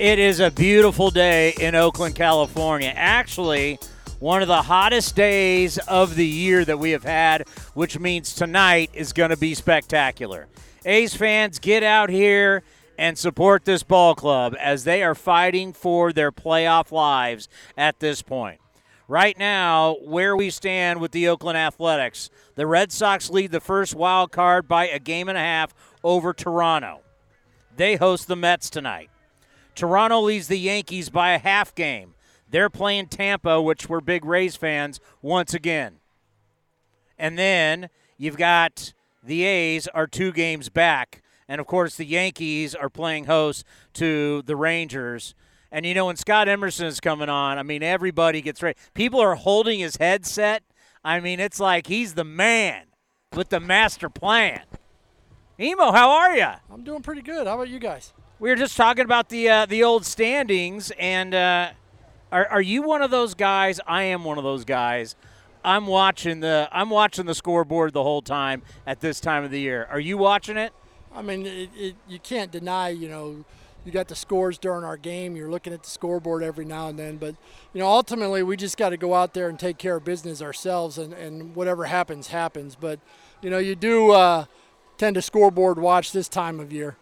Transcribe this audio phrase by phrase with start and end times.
[0.00, 2.92] It is a beautiful day in Oakland, California.
[2.96, 3.78] Actually,
[4.18, 8.90] one of the hottest days of the year that we have had, which means tonight
[8.92, 10.48] is going to be spectacular.
[10.84, 12.64] A's fans, get out here
[12.98, 18.20] and support this ball club as they are fighting for their playoff lives at this
[18.20, 18.60] point.
[19.06, 23.94] Right now, where we stand with the Oakland Athletics, the Red Sox lead the first
[23.94, 27.02] wild card by a game and a half over Toronto.
[27.76, 29.10] They host the Mets tonight.
[29.74, 32.14] Toronto leads the Yankees by a half game.
[32.48, 35.96] They're playing Tampa, which we're big Rays fans, once again.
[37.18, 41.22] And then you've got the A's are two games back.
[41.48, 43.64] And of course, the Yankees are playing host
[43.94, 45.34] to the Rangers.
[45.70, 48.78] And you know, when Scott Emerson is coming on, I mean, everybody gets ready.
[48.94, 50.62] People are holding his headset.
[51.04, 52.84] I mean, it's like he's the man
[53.34, 54.62] with the master plan.
[55.60, 56.48] Emo, how are you?
[56.72, 57.46] I'm doing pretty good.
[57.46, 58.12] How about you guys?
[58.40, 61.70] We were just talking about the uh, the old standings, and uh,
[62.32, 63.78] are are you one of those guys?
[63.86, 65.14] I am one of those guys.
[65.64, 69.60] I'm watching the I'm watching the scoreboard the whole time at this time of the
[69.60, 69.86] year.
[69.88, 70.72] Are you watching it?
[71.14, 73.44] I mean, it, it, you can't deny, you know,
[73.84, 75.36] you got the scores during our game.
[75.36, 77.36] You're looking at the scoreboard every now and then, but
[77.72, 80.42] you know, ultimately, we just got to go out there and take care of business
[80.42, 82.74] ourselves, and, and whatever happens, happens.
[82.74, 82.98] But
[83.42, 84.46] you know, you do uh,
[84.98, 86.96] tend to scoreboard watch this time of year.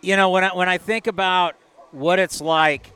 [0.00, 1.56] You know, when I, when I think about
[1.90, 2.92] what it's like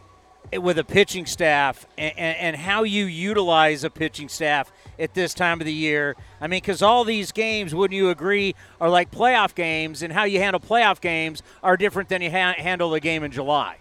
[0.52, 5.34] with a pitching staff and, and, and how you utilize a pitching staff at this
[5.34, 6.14] time of the year.
[6.40, 10.24] I mean, because all these games, wouldn't you agree, are like playoff games, and how
[10.24, 13.78] you handle playoff games are different than you ha- handle a game in July.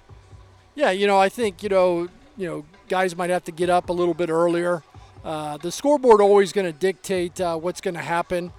[0.74, 3.90] Yeah, you know, I think you know, you know, guys might have to get up
[3.90, 4.84] a little bit earlier.
[5.24, 8.52] Uh, the scoreboard always going to dictate uh, what's going to happen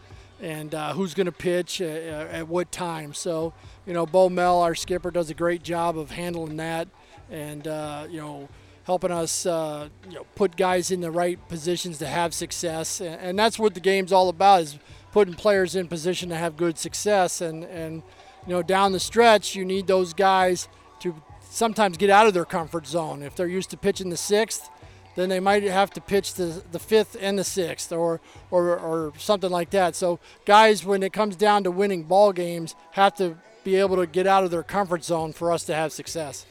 [0.42, 3.14] and uh, who's going to pitch at, at what time.
[3.14, 3.54] So,
[3.86, 6.88] you know, Bo Mel, our skipper, does a great job of handling that,
[7.30, 8.48] and uh, you know
[8.84, 13.00] helping us uh, you know, put guys in the right positions to have success.
[13.00, 14.78] And, and, that's what the game's all about is
[15.12, 17.40] putting players in position to have good success.
[17.40, 18.02] And, and,
[18.46, 20.68] you know, down the stretch, you need those guys
[21.00, 21.14] to
[21.48, 23.22] sometimes get out of their comfort zone.
[23.22, 24.68] If they're used to pitching the sixth,
[25.14, 29.12] then they might have to pitch the, the fifth and the sixth or, or, or
[29.18, 29.94] something like that.
[29.94, 34.06] So guys, when it comes down to winning ball games, have to be able to
[34.06, 36.46] get out of their comfort zone for us to have success.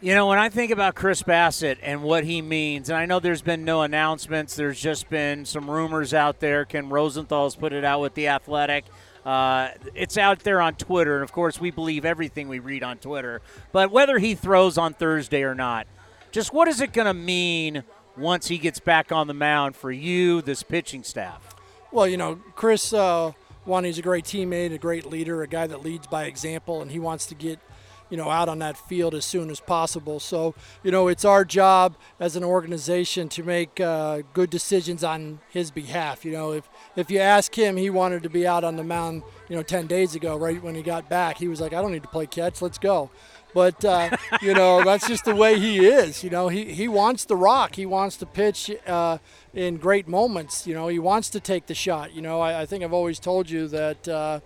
[0.00, 3.20] You know, when I think about Chris Bassitt and what he means, and I know
[3.20, 6.66] there's been no announcements, there's just been some rumors out there.
[6.66, 8.84] Ken Rosenthal's put it out with The Athletic.
[9.24, 12.98] Uh, it's out there on Twitter, and of course, we believe everything we read on
[12.98, 13.40] Twitter.
[13.72, 15.86] But whether he throws on Thursday or not,
[16.34, 17.84] just what is it going to mean
[18.16, 21.54] once he gets back on the mound for you, this pitching staff?
[21.92, 23.30] Well, you know, Chris, uh,
[23.64, 26.98] he's a great teammate, a great leader, a guy that leads by example, and he
[26.98, 27.60] wants to get–
[28.10, 30.20] you know, out on that field as soon as possible.
[30.20, 35.40] So, you know, it's our job as an organization to make uh, good decisions on
[35.50, 36.24] his behalf.
[36.24, 39.22] You know, if if you ask him, he wanted to be out on the mound,
[39.48, 41.38] you know, 10 days ago, right when he got back.
[41.38, 42.62] He was like, I don't need to play catch.
[42.62, 43.10] Let's go.
[43.54, 46.22] But uh, you know, that's just the way he is.
[46.24, 47.76] You know, he he wants the rock.
[47.76, 48.70] He wants to pitch.
[48.86, 49.18] Uh,
[49.54, 52.12] in great moments, you know, he wants to take the shot.
[52.12, 54.40] You know, I, I think I've always told you that uh,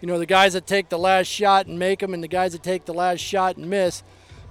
[0.00, 2.52] you know, the guys that take the last shot and make them and the guys
[2.52, 4.02] that take the last shot and miss,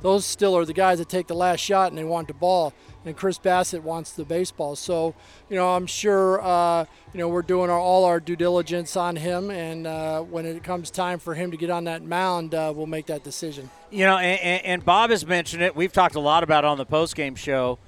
[0.02, 2.74] those still are the guys that take the last shot and they want the ball.
[3.06, 4.76] And Chris Bassitt wants the baseball.
[4.76, 5.16] So,
[5.50, 9.16] you know, I'm sure, uh, you know, we're doing our, all our due diligence on
[9.16, 9.50] him.
[9.50, 12.88] And uh, when it comes time for him to get on that mound, uh, we'll
[12.88, 13.70] make that decision.
[13.90, 15.76] You know, and, and Bob has mentioned it.
[15.76, 17.80] We've talked a lot about it on the postgame show.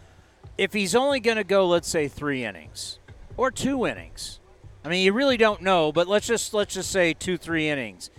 [0.58, 3.00] If he's only going to go, let's say, three innings
[3.36, 4.40] or two innings,
[4.84, 8.10] I mean, you really don't know, but let's just let's just say two three innings.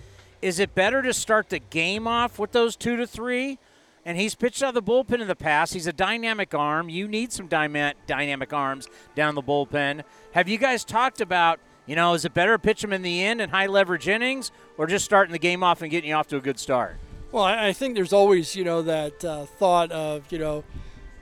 [0.40, 3.58] Is it better to start the game off with those two to three,
[4.04, 5.74] and he's pitched out of the bullpen in the past.
[5.74, 6.88] He's a dynamic arm.
[6.88, 10.02] You need some dynamic arms down the bullpen.
[10.32, 13.22] Have you guys talked about, you know, is it better to pitch him in the
[13.22, 16.28] end in high leverage innings or just starting the game off and getting you off
[16.28, 16.96] to a good start?
[17.30, 20.64] Well, I I think there's always, you know, that uh, thought of, you know,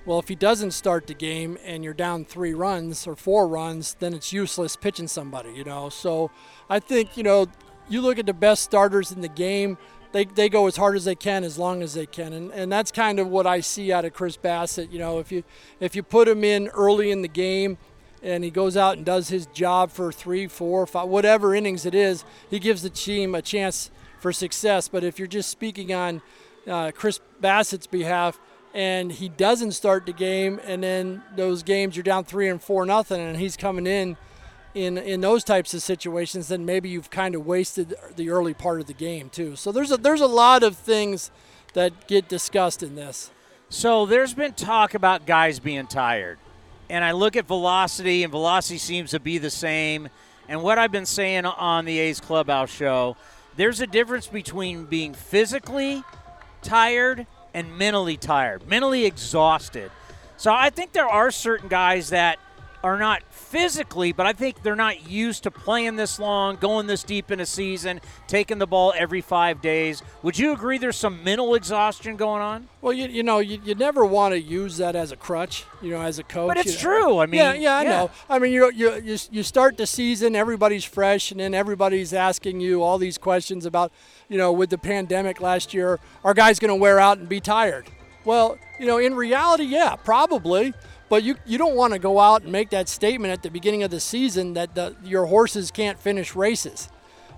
[0.06, 3.94] well, if he doesn't start the game and you're down three runs or four runs,
[4.00, 5.88] then it's useless pitching somebody, you know.
[5.88, 6.30] So
[6.68, 7.46] I think, you know,
[7.88, 9.76] you look at the best starters in the game,
[10.12, 12.32] they, they go as hard as they can as long as they can.
[12.32, 14.90] And, and that's kind of what I see out of Chris Bassitt.
[14.92, 15.44] You know, if you
[15.78, 17.78] if you put him in early in the game
[18.22, 21.94] and he goes out and does his job for three, four, five, whatever innings it
[21.94, 24.88] is, he gives the team a chance for success.
[24.88, 26.22] But if you're just speaking on
[26.66, 28.38] uh, Chris Bassitt's behalf,
[28.72, 32.86] and he doesn't start the game, and then those games you're down three and four
[32.86, 34.16] nothing, and he's coming in
[34.74, 38.80] in in those types of situations, then maybe you've kind of wasted the early part
[38.80, 39.56] of the game too.
[39.56, 41.30] So there's a there's a lot of things
[41.74, 43.30] that get discussed in this.
[43.68, 46.38] So there's been talk about guys being tired.
[46.88, 50.08] And I look at velocity, and velocity seems to be the same.
[50.48, 53.16] And what I've been saying on the A's Clubhouse show,
[53.54, 56.02] there's a difference between being physically
[56.62, 59.92] tired and mentally tired, mentally exhausted.
[60.36, 62.38] So I think there are certain guys that
[62.82, 67.02] are not physically, but I think they're not used to playing this long, going this
[67.02, 70.02] deep in a season, taking the ball every five days.
[70.22, 72.68] Would you agree there's some mental exhaustion going on?
[72.80, 75.90] Well, you, you know, you, you never want to use that as a crutch, you
[75.90, 76.48] know, as a coach.
[76.48, 76.98] But it's you know.
[76.98, 77.18] true.
[77.18, 77.90] I mean, yeah, yeah, I yeah.
[77.90, 78.10] know.
[78.28, 82.60] I mean, you, you you you start the season, everybody's fresh, and then everybody's asking
[82.60, 83.92] you all these questions about,
[84.28, 87.40] you know, with the pandemic last year, are guys going to wear out and be
[87.40, 87.86] tired?
[88.24, 90.74] Well, you know, in reality, yeah, probably.
[91.10, 93.82] But you, you don't want to go out and make that statement at the beginning
[93.82, 96.88] of the season that the, your horses can't finish races.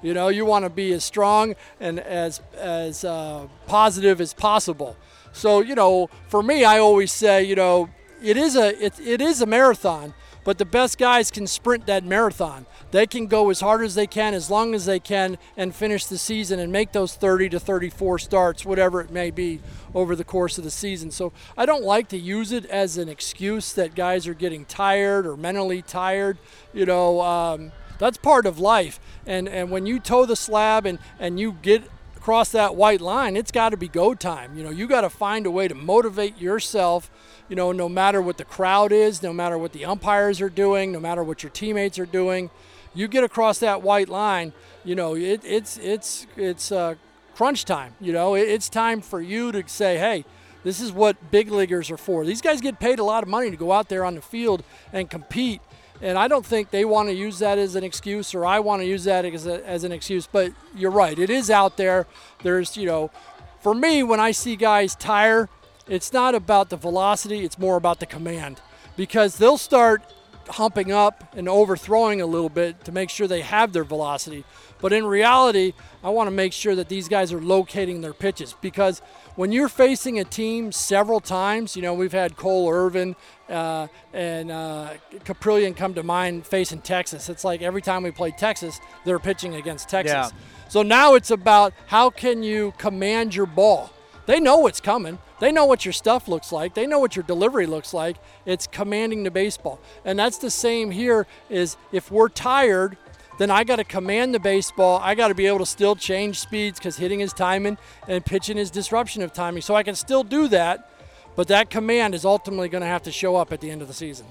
[0.02, 4.96] You know, you want to be as strong and as as uh, positive as possible.
[5.32, 7.88] So, you know, for me, I always say, you know,
[8.22, 10.12] it is a it, it is a marathon,
[10.44, 12.66] but the best guys can sprint that marathon.
[12.90, 16.06] They can go as hard as they can, as long as they can, and finish
[16.06, 19.60] the season and make those 30 to 34 starts, whatever it may be,
[19.94, 21.10] over the course of the season.
[21.10, 25.26] So I don't like to use it as an excuse that guys are getting tired
[25.26, 26.38] or mentally tired.
[26.72, 28.98] You know, um, that's part of life.
[29.26, 31.84] And and when you toe the slab and and you get
[32.22, 34.56] across that white line, it's got to be go time.
[34.56, 37.10] You know, you got to find a way to motivate yourself.
[37.48, 40.92] You know, no matter what the crowd is, no matter what the umpires are doing,
[40.92, 42.50] no matter what your teammates are doing,
[42.94, 44.52] you get across that white line.
[44.84, 46.94] You know, it, it's it's it's uh,
[47.34, 47.96] crunch time.
[48.00, 50.24] You know, it, it's time for you to say, hey.
[50.64, 52.24] This is what big leaguers are for.
[52.24, 54.62] These guys get paid a lot of money to go out there on the field
[54.92, 55.60] and compete
[56.02, 58.82] and I don't think they want to use that as an excuse, or I want
[58.82, 60.26] to use that as, a, as an excuse.
[60.26, 62.06] But you're right, it is out there.
[62.42, 63.12] There's, you know,
[63.60, 65.48] for me, when I see guys tire,
[65.86, 68.60] it's not about the velocity, it's more about the command.
[68.96, 70.02] Because they'll start
[70.48, 74.44] humping up and overthrowing a little bit to make sure they have their velocity.
[74.80, 75.72] But in reality,
[76.02, 79.00] I want to make sure that these guys are locating their pitches because
[79.34, 83.16] when you're facing a team several times, you know, we've had Cole Irvin
[83.48, 84.90] uh, and uh,
[85.24, 87.28] Kaprielian come to mind facing Texas.
[87.28, 90.12] It's like every time we play Texas, they're pitching against Texas.
[90.12, 90.30] Yeah.
[90.68, 93.90] So now it's about how can you command your ball.
[94.26, 95.18] They know what's coming.
[95.40, 96.74] They know what your stuff looks like.
[96.74, 98.16] They know what your delivery looks like.
[98.46, 99.80] It's commanding the baseball.
[100.04, 102.96] And that's the same here is if we're tired,
[103.42, 105.00] then I got to command the baseball.
[105.02, 108.56] I got to be able to still change speeds because hitting is timing and pitching
[108.56, 109.62] is disruption of timing.
[109.62, 110.88] So I can still do that,
[111.34, 113.88] but that command is ultimately going to have to show up at the end of
[113.88, 114.26] the season.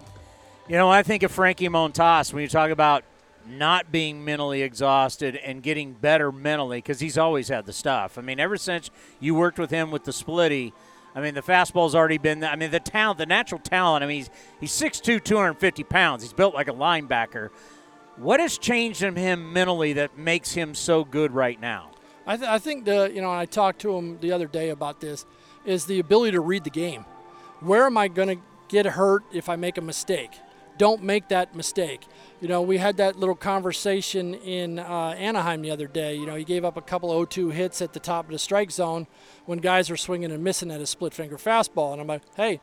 [0.69, 3.03] You know, I think of Frankie Montas when you talk about
[3.45, 8.17] not being mentally exhausted and getting better mentally because he's always had the stuff.
[8.17, 8.89] I mean, ever since
[9.19, 10.71] you worked with him with the splitty,
[11.13, 12.43] I mean, the fastball's already been.
[12.43, 14.03] I mean, the talent, the natural talent.
[14.03, 14.29] I mean, he's
[14.61, 16.23] he's 6'2", 250 pounds.
[16.23, 17.49] He's built like a linebacker.
[18.17, 21.91] What has changed in him mentally that makes him so good right now?
[22.27, 25.01] I, th- I think the you know I talked to him the other day about
[25.01, 25.25] this
[25.65, 27.05] is the ability to read the game.
[27.61, 30.31] Where am I going to get hurt if I make a mistake?
[30.77, 32.07] Don't make that mistake.
[32.39, 36.15] You know, we had that little conversation in uh, Anaheim the other day.
[36.15, 38.71] You know, he gave up a couple 0-2 hits at the top of the strike
[38.71, 39.05] zone
[39.45, 42.59] when guys were swinging and missing at a split finger fastball, and I'm like, hey.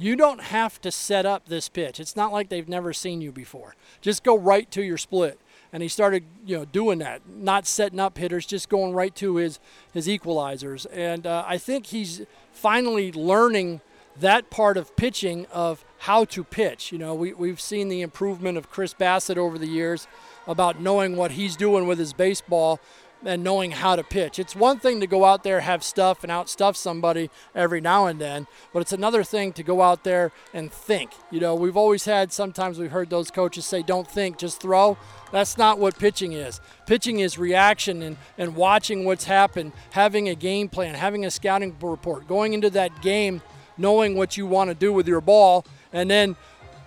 [0.00, 2.00] You don't have to set up this pitch.
[2.00, 3.74] It's not like they've never seen you before.
[4.00, 5.38] Just go right to your split
[5.72, 9.36] and he started you know doing that not setting up hitters just going right to
[9.36, 9.58] his
[9.92, 13.80] his equalizers and uh, i think he's finally learning
[14.18, 18.58] that part of pitching of how to pitch you know we, we've seen the improvement
[18.58, 20.06] of chris bassitt over the years
[20.46, 22.80] about knowing what he's doing with his baseball
[23.24, 24.38] and knowing how to pitch.
[24.38, 28.20] It's one thing to go out there, have stuff, and outstuff somebody every now and
[28.20, 31.10] then, but it's another thing to go out there and think.
[31.30, 34.96] You know, we've always had, sometimes we've heard those coaches say, don't think, just throw.
[35.32, 36.60] That's not what pitching is.
[36.86, 41.76] Pitching is reaction and, and watching what's happened, having a game plan, having a scouting
[41.80, 43.42] report, going into that game
[43.80, 46.36] knowing what you want to do with your ball, and then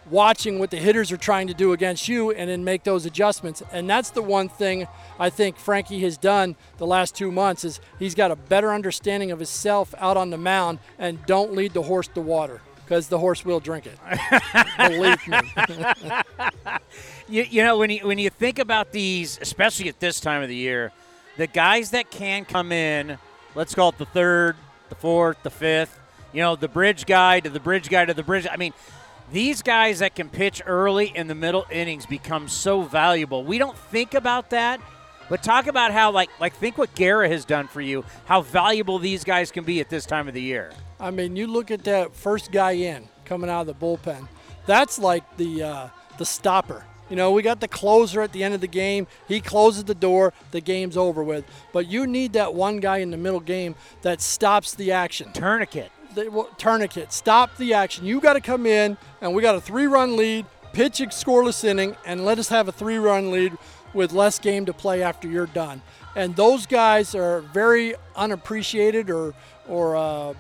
[0.10, 3.64] watching what the hitters are trying to do against you and then make those adjustments.
[3.72, 4.88] And that's the one thing
[5.20, 9.32] I think Frankie has done the last two months is he's got a better understanding
[9.32, 13.20] of himself out on the mound and don't lead the horse to water because the
[13.20, 13.98] horse will drink it.
[14.78, 15.40] Believe me.
[17.30, 20.50] you, you know when you when you think about these, especially at this time of
[20.50, 20.92] the year,
[21.38, 23.18] the guys that can come in,
[23.56, 24.56] let's call it the third,
[24.90, 25.98] the fourth, the fifth,
[26.34, 28.48] you know, the bridge guy to the bridge guy to the bridge.
[28.52, 28.74] I mean,
[29.34, 33.44] these guys that can pitch early in the middle innings become so valuable.
[33.44, 34.80] We don't think about that,
[35.28, 39.00] but talk about how like like think what Guerra has done for you, how valuable
[39.00, 40.72] these guys can be at this time of the year.
[41.00, 44.28] I mean, you look at that first guy in coming out of the bullpen.
[44.68, 45.88] That's like the uh,
[46.20, 46.86] the stopper.
[47.10, 49.08] You know, we got the closer at the end of the game.
[49.28, 51.44] He closes the door, the game's over with.
[51.72, 55.32] But you need that one guy in the middle game that stops the action.
[55.34, 55.92] Tourniquet.
[56.16, 57.12] The, tourniquet.
[57.12, 58.06] Stop the action.
[58.06, 61.64] You got to come in, and we got a three run lead, pitch a scoreless
[61.64, 63.58] inning, and let us have a three run lead
[63.94, 65.82] with less game to play after you're done.
[66.16, 69.34] And those guys are very unappreciated or,
[69.68, 70.34] or uh,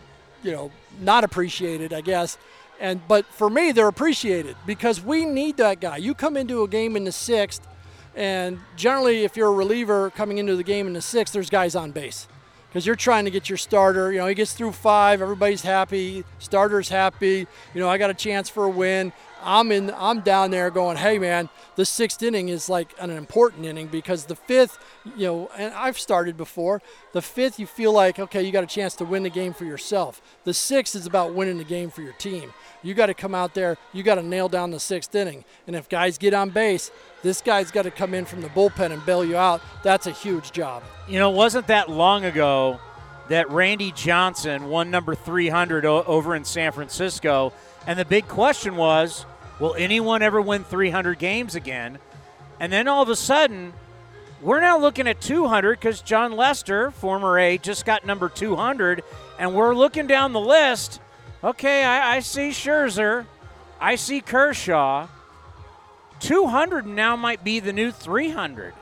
[0.43, 2.37] you know, not appreciated, I guess.
[2.79, 5.97] And but for me, they're appreciated because we need that guy.
[5.97, 7.65] You come into a game in the sixth,
[8.15, 11.75] and generally, if you're a reliever coming into the game in the sixth, there's guys
[11.75, 12.27] on base
[12.73, 14.11] because you're trying to get your starter.
[14.11, 17.45] You know, he gets through five, everybody's happy, starter's happy.
[17.75, 19.13] You know, I got a chance for a win.
[19.43, 19.93] I'm in.
[19.95, 24.25] I'm down there going, hey man, the sixth inning is like an important inning because
[24.25, 24.77] the fifth,
[25.17, 26.81] you know, and I've started before.
[27.13, 29.65] The fifth, you feel like okay, you got a chance to win the game for
[29.65, 30.21] yourself.
[30.43, 32.53] The sixth is about winning the game for your team.
[32.83, 33.77] You got to come out there.
[33.93, 35.45] You got to nail down the sixth inning.
[35.67, 38.91] And if guys get on base, this guy's got to come in from the bullpen
[38.91, 39.62] and bail you out.
[39.83, 40.83] That's a huge job.
[41.07, 42.79] You know, it wasn't that long ago
[43.29, 47.53] that Randy Johnson won number 300 over in San Francisco.
[47.88, 49.25] And the big question was
[49.63, 52.00] will anyone ever win 300 games again?
[52.60, 53.74] And then all of a sudden,
[54.41, 59.03] we're now looking at 200 because Jon Lester, former A, just got number 200.
[59.39, 61.00] And we're looking down the list
[61.43, 63.25] Okay, I, I see Scherzer.
[63.79, 65.08] I see Kershaw.
[66.22, 68.74] 200 now might be the new 300.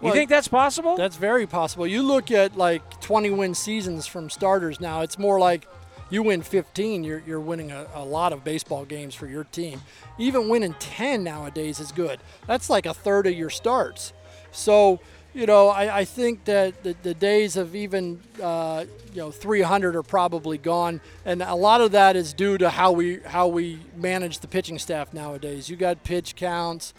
[0.00, 0.96] You think that's possible?
[0.96, 1.86] That's very possible.
[1.86, 5.66] You look at like 20 win seasons from starters now, it's more like
[6.10, 9.80] you win 15, you're, you're winning a, a, lot of baseball games for your team.
[10.18, 12.20] Even winning 10 nowadays is good.
[12.46, 14.12] That's like a third of your starts.
[14.52, 15.00] So
[15.34, 19.96] you know, I, I think that the, the, days of even, uh, you know, 300
[19.96, 23.80] are probably gone, and a lot of that is due to how we how we
[23.96, 25.68] manage the pitching staff nowadays.
[25.68, 26.94] You got pitch counts,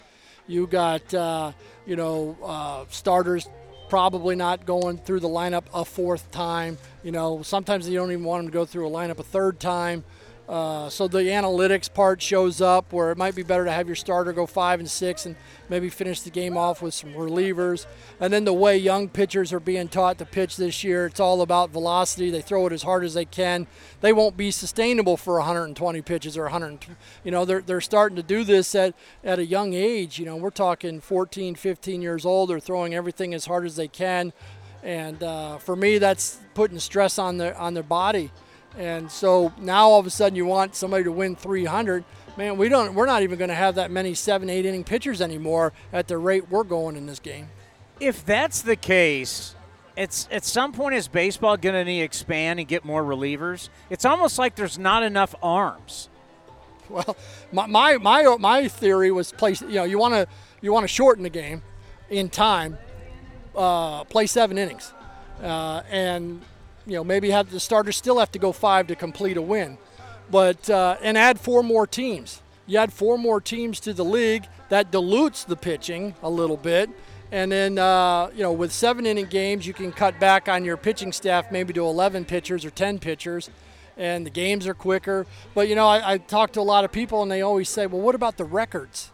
[0.46, 1.52] you got, uh,
[1.86, 3.48] you know, uh, starters
[3.88, 6.78] probably not going through the lineup a fourth time.
[7.02, 9.60] You know, sometimes you don't even want them to go through a lineup a third
[9.60, 10.04] time.
[10.48, 13.96] Uh, so the analytics part shows up where it might be better to have your
[13.96, 15.34] starter go five and six and
[15.68, 17.86] maybe finish the game off with some relievers.
[18.20, 21.42] And then the way young pitchers are being taught to pitch this year, it's all
[21.42, 22.30] about velocity.
[22.30, 23.66] They throw it as hard as they can.
[24.02, 26.96] They won't be sustainable for 120 pitches or 100.
[27.24, 30.20] You know, they're, they're starting to do this at, at a young age.
[30.20, 32.50] You know, we're talking 14, 15 years old.
[32.50, 34.32] They're throwing everything as hard as they can.
[34.84, 38.30] And uh, for me, that's putting stress on their on their body.
[38.76, 42.04] And so now all of a sudden you want somebody to win 300.
[42.36, 42.94] Man, we don't.
[42.94, 46.18] We're not even going to have that many seven, eight inning pitchers anymore at the
[46.18, 47.48] rate we're going in this game.
[47.98, 49.54] If that's the case,
[49.96, 53.70] it's at some point is baseball going to need to expand and get more relievers?
[53.88, 56.10] It's almost like there's not enough arms.
[56.88, 57.16] Well,
[57.50, 59.60] my my my, my theory was place.
[59.60, 60.28] You know, you want to
[60.60, 61.62] you want to shorten the game
[62.10, 62.78] in time.
[63.56, 64.92] Uh, play seven innings,
[65.42, 66.42] uh, and
[66.86, 69.76] you know, maybe have the starters still have to go five to complete a win,
[70.30, 72.42] but uh, and add four more teams.
[72.66, 76.90] You add four more teams to the league that dilutes the pitching a little bit,
[77.32, 80.76] and then uh, you know with seven inning games you can cut back on your
[80.76, 83.50] pitching staff maybe to 11 pitchers or 10 pitchers,
[83.96, 85.26] and the games are quicker.
[85.54, 87.86] But you know I, I talk to a lot of people and they always say,
[87.86, 89.10] well, what about the records?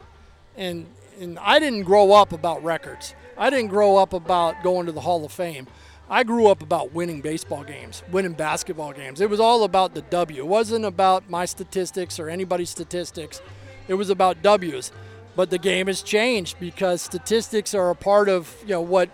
[0.57, 0.87] And
[1.21, 3.15] and I didn't grow up about records.
[3.37, 5.67] I didn't grow up about going to the Hall of Fame.
[6.11, 9.21] I grew up about winning baseball games, winning basketball games.
[9.21, 10.43] It was all about the W.
[10.43, 13.41] It wasn't about my statistics or anybody's statistics.
[13.89, 14.93] It was about W's.
[15.35, 19.09] But the game has changed because statistics are a part of you know what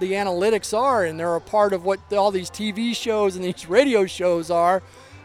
[0.00, 3.68] the analytics are, and they're a part of what all these TV shows and these
[3.68, 4.82] radio shows are,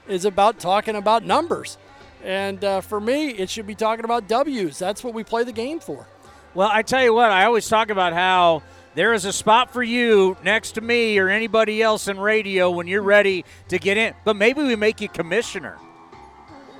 [0.07, 1.77] is about talking about numbers.
[2.23, 4.77] And uh, for me, it should be talking about W's.
[4.77, 6.07] That's what we play the game for.
[6.53, 8.63] Well, I tell you what, I always talk about how
[8.95, 12.87] there is a spot for you next to me or anybody else in radio when
[12.87, 14.13] you're ready to get in.
[14.23, 15.77] But maybe we make you commissioner.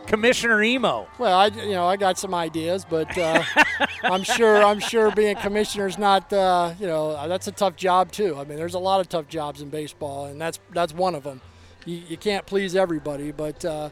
[0.07, 1.07] Commissioner Emo.
[1.17, 3.43] Well, I you know I got some ideas, but uh,
[4.03, 8.37] I'm sure I'm sure being commissioner's not uh, you know that's a tough job too.
[8.37, 11.23] I mean, there's a lot of tough jobs in baseball, and that's that's one of
[11.23, 11.41] them.
[11.85, 13.89] You, you can't please everybody, but uh,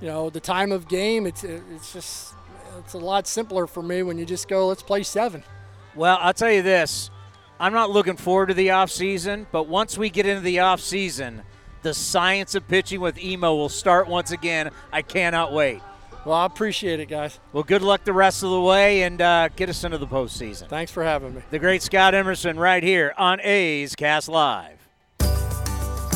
[0.00, 2.34] you know the time of game it's it's just
[2.78, 5.44] it's a lot simpler for me when you just go let's play seven.
[5.94, 7.10] Well, I'll tell you this.
[7.60, 10.80] I'm not looking forward to the off season, but once we get into the off
[10.80, 11.42] season,
[11.82, 14.70] the science of pitching with emo will start once again.
[14.90, 15.82] I cannot wait.
[16.24, 17.38] Well, I appreciate it, guys.
[17.52, 20.68] Well, good luck the rest of the way and uh, get us into the postseason.
[20.68, 21.42] Thanks for having me.
[21.50, 24.79] The great Scott Emerson right here on A's Cast Live.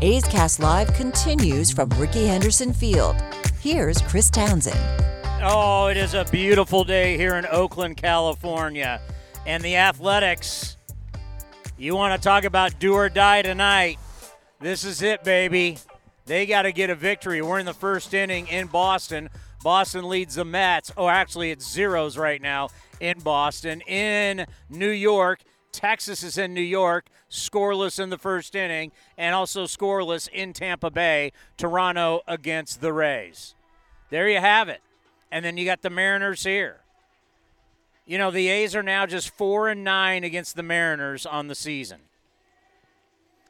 [0.00, 3.16] A's Cast Live continues from Ricky Henderson Field.
[3.60, 4.78] Here's Chris Townsend.
[5.42, 9.00] Oh, it is a beautiful day here in Oakland, California.
[9.44, 10.76] And the Athletics,
[11.76, 13.98] you want to talk about do or die tonight.
[14.60, 15.78] This is it, baby.
[16.26, 17.42] They got to get a victory.
[17.42, 19.30] We're in the first inning in Boston.
[19.64, 20.92] Boston leads the Mets.
[20.96, 22.68] Oh, actually, it's zeros right now
[23.00, 23.80] in Boston.
[23.80, 25.40] In New York,
[25.78, 30.90] Texas is in New York, scoreless in the first inning, and also scoreless in Tampa
[30.90, 31.30] Bay.
[31.56, 33.54] Toronto against the Rays.
[34.10, 34.80] There you have it.
[35.30, 36.80] And then you got the Mariners here.
[38.06, 41.54] You know, the A's are now just 4 and 9 against the Mariners on the
[41.54, 42.00] season.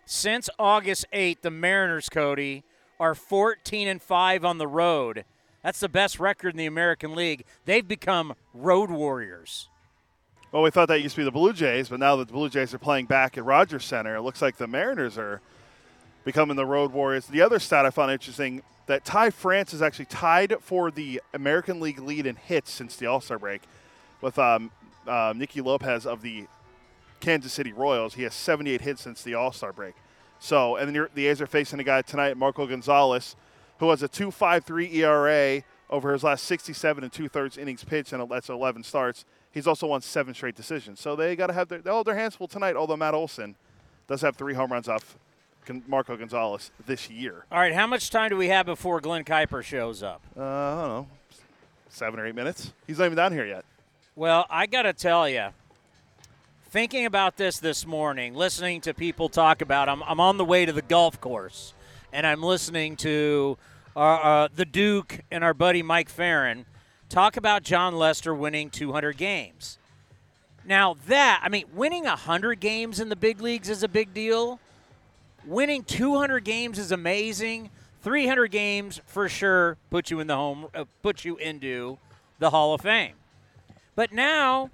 [0.05, 2.63] Since August 8th, the Mariners, Cody,
[3.01, 5.25] are 14 and 5 on the road.
[5.63, 7.47] That's the best record in the American League.
[7.65, 9.71] They've become road warriors.
[10.51, 12.49] Well, we thought that used to be the Blue Jays, but now that the Blue
[12.49, 15.43] Jays are playing back at Rogers Center, it looks like the Mariners are
[16.25, 17.27] becoming the road warriors.
[17.27, 21.81] The other stat I found interesting that Ty France is actually tied for the American
[21.81, 23.61] League lead in hits since the All Star break
[24.23, 24.71] with um,
[25.07, 26.47] uh, Nicky Lopez of the
[27.21, 28.15] Kansas City Royals.
[28.15, 29.97] He has 78 hits since the All Star break.
[30.39, 33.37] So, and then the A's are facing a guy tonight, Marco Gonzalez,
[33.81, 38.31] who has a 2.53 ERA over his last 67 and two thirds innings pitched, and
[38.31, 39.27] that's 11 starts.
[39.53, 41.01] He's also won seven straight decisions.
[41.01, 43.57] So they got to have their, all their hands full tonight, although Matt Olson
[44.07, 45.17] does have three home runs off
[45.87, 47.45] Marco Gonzalez this year.
[47.53, 50.23] All right, how much time do we have before Glenn Kuiper shows up?
[50.37, 51.07] Uh, I don't know,
[51.91, 52.73] seven or eight minutes.
[52.87, 53.65] He's not even down here yet.
[54.17, 55.49] Well, I got to tell you,
[56.71, 60.65] thinking about this this morning, listening to people talk about, I'm, I'm on the way
[60.65, 61.75] to the golf course,
[62.13, 63.59] and I'm listening to
[63.95, 66.65] our, uh, the Duke and our buddy Mike Farron
[67.09, 69.79] talk about Jon Lester winning 200 games.
[70.65, 74.61] Now, that, I mean, winning 100 games in the big leagues is a big deal.
[75.47, 77.71] Winning 200 games is amazing.
[78.03, 81.99] 300 games for sure put you in the home, uh, put you into
[82.39, 83.15] the Hall of Fame.
[83.95, 84.71] But now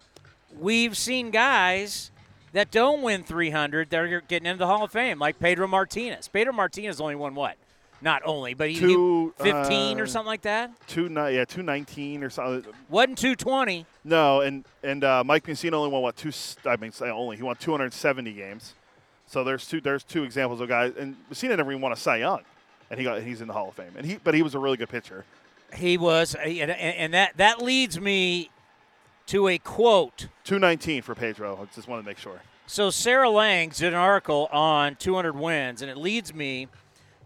[0.59, 2.11] we've seen guys
[2.53, 6.29] that don't win 300 that are getting into the Hall of Fame, like Pedro Martinez.
[6.29, 7.57] Pedro Martinez only won what?
[8.01, 10.73] Not only, but he, Two, he 15 uh, or something like that.
[10.87, 12.71] Two, yeah, two nineteen or something.
[12.91, 13.87] Wasn't 220.
[14.05, 16.31] No, and and uh, Mike Mussina only won what two?
[16.67, 18.75] I mean, only he won 270 games.
[19.27, 22.19] So there's two there's two examples of guys, and Mussina never even won a Cy
[22.19, 22.43] Young,
[22.91, 24.59] and he got he's in the Hall of Fame, and he but he was a
[24.59, 25.25] really good pitcher.
[25.75, 28.51] He was, and, and that that leads me
[29.27, 30.29] to a quote.
[30.45, 31.59] 219 for Pedro.
[31.61, 32.41] I just want to make sure.
[32.67, 36.69] So Sarah Langs did an article on 200 wins, and it leads me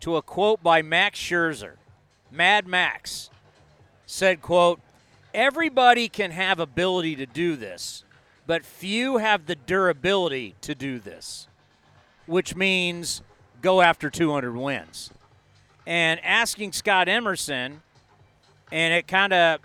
[0.00, 1.74] to a quote by Max Scherzer.
[2.30, 3.30] Mad Max
[4.06, 4.80] said, quote,
[5.34, 8.04] Everybody can have ability to do this,
[8.46, 11.48] but few have the durability to do this,
[12.26, 13.22] which means
[13.60, 15.10] go after 200 wins.
[15.86, 17.82] And asking Scott Emerson,
[18.72, 19.60] and it kind of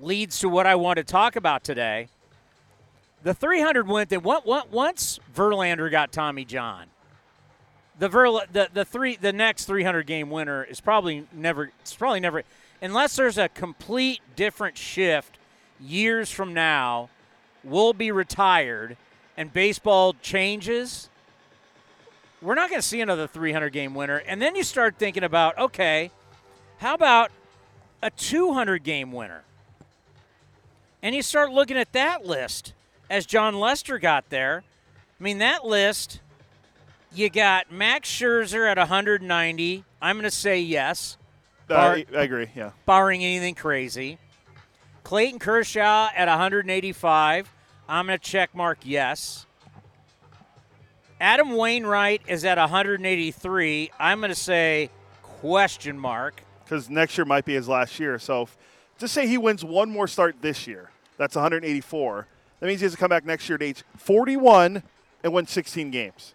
[0.00, 2.08] leads to what I want to talk about today.
[3.22, 6.86] The 300 went that what once Verlander got Tommy John,
[8.02, 12.18] the Verla, the the three the next 300 game winner is probably never it's probably
[12.18, 12.42] never
[12.80, 15.38] unless there's a complete different shift
[15.80, 17.10] years from now
[17.62, 18.96] will be retired
[19.36, 21.10] and baseball changes,
[22.40, 24.16] we're not going to see another 300 game winner.
[24.16, 26.10] And then you start thinking about okay,
[26.78, 27.30] how about
[28.02, 29.44] a 200 game winner?
[31.04, 32.72] And you start looking at that list
[33.08, 34.64] as Jon Lester got there.
[35.20, 36.18] I mean, that list,
[37.14, 39.84] you got Max Scherzer at 190.
[40.00, 41.16] I'm going to say yes.
[41.68, 42.48] Uh, Bar- I agree.
[42.54, 42.70] Yeah.
[42.86, 44.18] barring anything crazy.
[45.04, 47.52] Clayton Kershaw at 185.
[47.88, 49.46] I'm going to check mark yes.
[51.20, 53.90] Adam Wainwright is at 183.
[53.98, 54.90] I'm going to say
[55.22, 56.42] question mark.
[56.64, 58.18] because next year might be his last year.
[58.18, 58.56] So if,
[58.98, 60.90] just say he wins one more start this year.
[61.18, 62.26] That's 184.
[62.60, 64.82] That means he has to come back next year at age 41
[65.22, 66.34] and win 16 games.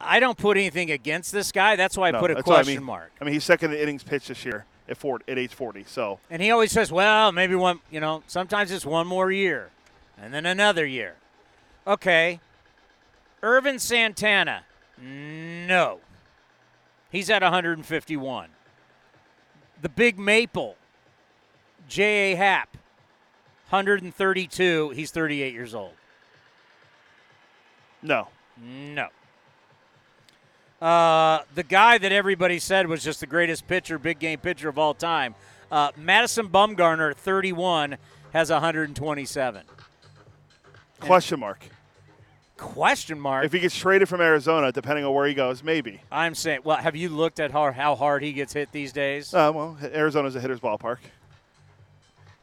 [0.00, 1.74] I don't put anything against this guy.
[1.76, 2.84] That's why I No, put a what I question mean.
[2.84, 3.10] mark.
[3.20, 5.84] I mean, he's second in the innings pitched this year at, 40, at age 40.
[5.88, 9.70] So And he always says, well, maybe one, you know, sometimes it's one more year
[10.16, 11.16] and then another year.
[11.86, 12.38] Okay.
[13.42, 14.64] Ervin Santana,
[15.00, 16.00] no.
[17.10, 18.48] He's at 151.
[19.80, 20.76] The Big Maple,
[21.88, 22.34] J.A.
[22.36, 22.76] Happ,
[23.70, 24.90] 132.
[24.90, 25.92] He's 38 years old.
[28.02, 28.28] no,
[28.60, 29.08] No.
[30.80, 34.78] Uh, the guy that everybody said was just the greatest pitcher, big game pitcher of
[34.78, 35.34] all time,
[35.72, 37.96] uh, Madison Bumgarner, 31,
[38.32, 39.62] has 127.
[41.00, 41.64] question mark.
[42.56, 43.44] Question mark.
[43.44, 46.00] If he gets traded from Arizona, depending on where he goes, maybe.
[46.10, 49.32] I'm saying, well, have you looked at how, how hard he gets hit these days?
[49.32, 50.98] Uh, well, Arizona's a hitter's ballpark.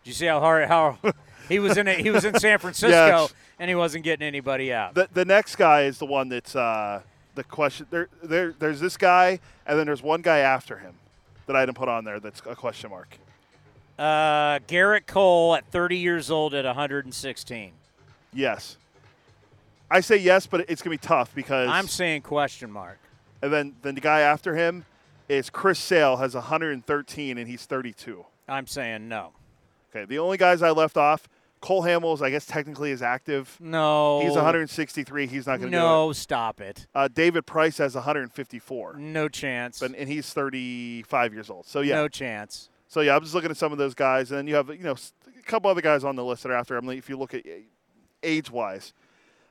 [0.03, 0.97] Did you see how hard how
[1.49, 3.33] he was in a, he was in San Francisco Yes.
[3.59, 4.93] and he wasn't getting anybody out.
[4.93, 7.01] The the next guy is the one that's uh,
[7.35, 7.85] the question.
[7.89, 10.95] There, there, there's this guy, and then there's one guy after him
[11.45, 12.19] that I didn't put on there.
[12.19, 13.17] That's a question mark.
[13.97, 17.71] Uh, Gerrit Cole at 30 years old at 116.
[18.33, 18.77] Yes,
[19.89, 22.97] I say yes, but it's gonna be tough because I'm saying question mark.
[23.41, 24.85] And then, then the guy after him
[25.29, 28.25] is Chris Sale, has 113, and he's 32.
[28.47, 29.31] I'm saying no.
[29.91, 31.29] Okay, the only guys I left off,
[31.61, 33.57] Cole Hamels, I guess technically is active.
[33.59, 34.21] No.
[34.21, 35.25] He's 163.
[35.27, 36.13] He's not going to do No, it.
[36.15, 36.85] stop it.
[36.93, 39.79] Uh, David Price has 154, No chance.
[39.79, 41.65] but and he's 35 years old.
[41.65, 42.69] So yeah, No chance.
[42.87, 44.83] so yeah, I'm just looking at some of those guys, and then you have you
[44.83, 46.87] know a couple other guys on the list that are after him.
[46.89, 47.43] If you look at
[48.21, 48.93] age wise,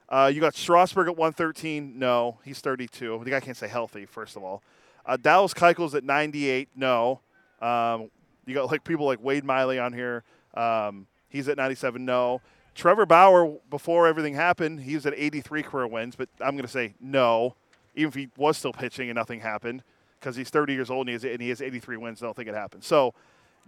[0.09, 1.99] uh, you got Strasburg at 113.
[1.99, 3.23] No, he's 32.
[3.25, 4.07] The guy can't say healthy.
[4.07, 4.63] First of all,
[5.07, 6.69] uh, Dallas Keuchel's at 98.
[6.77, 7.21] No,
[7.61, 8.11] um,
[8.47, 10.23] you got like people like Wade Miley on here.
[10.55, 12.05] Um, he's at 97.
[12.05, 12.41] No.
[12.75, 16.69] Trevor Bauer, before everything happened, he was at 83 career wins, but I'm going to
[16.69, 17.57] say no,
[17.95, 19.83] even if he was still pitching and nothing happened,
[20.19, 22.23] because he's 30 years old and he, has, and he has 83 wins.
[22.23, 22.85] I don't think it happened.
[22.85, 23.15] So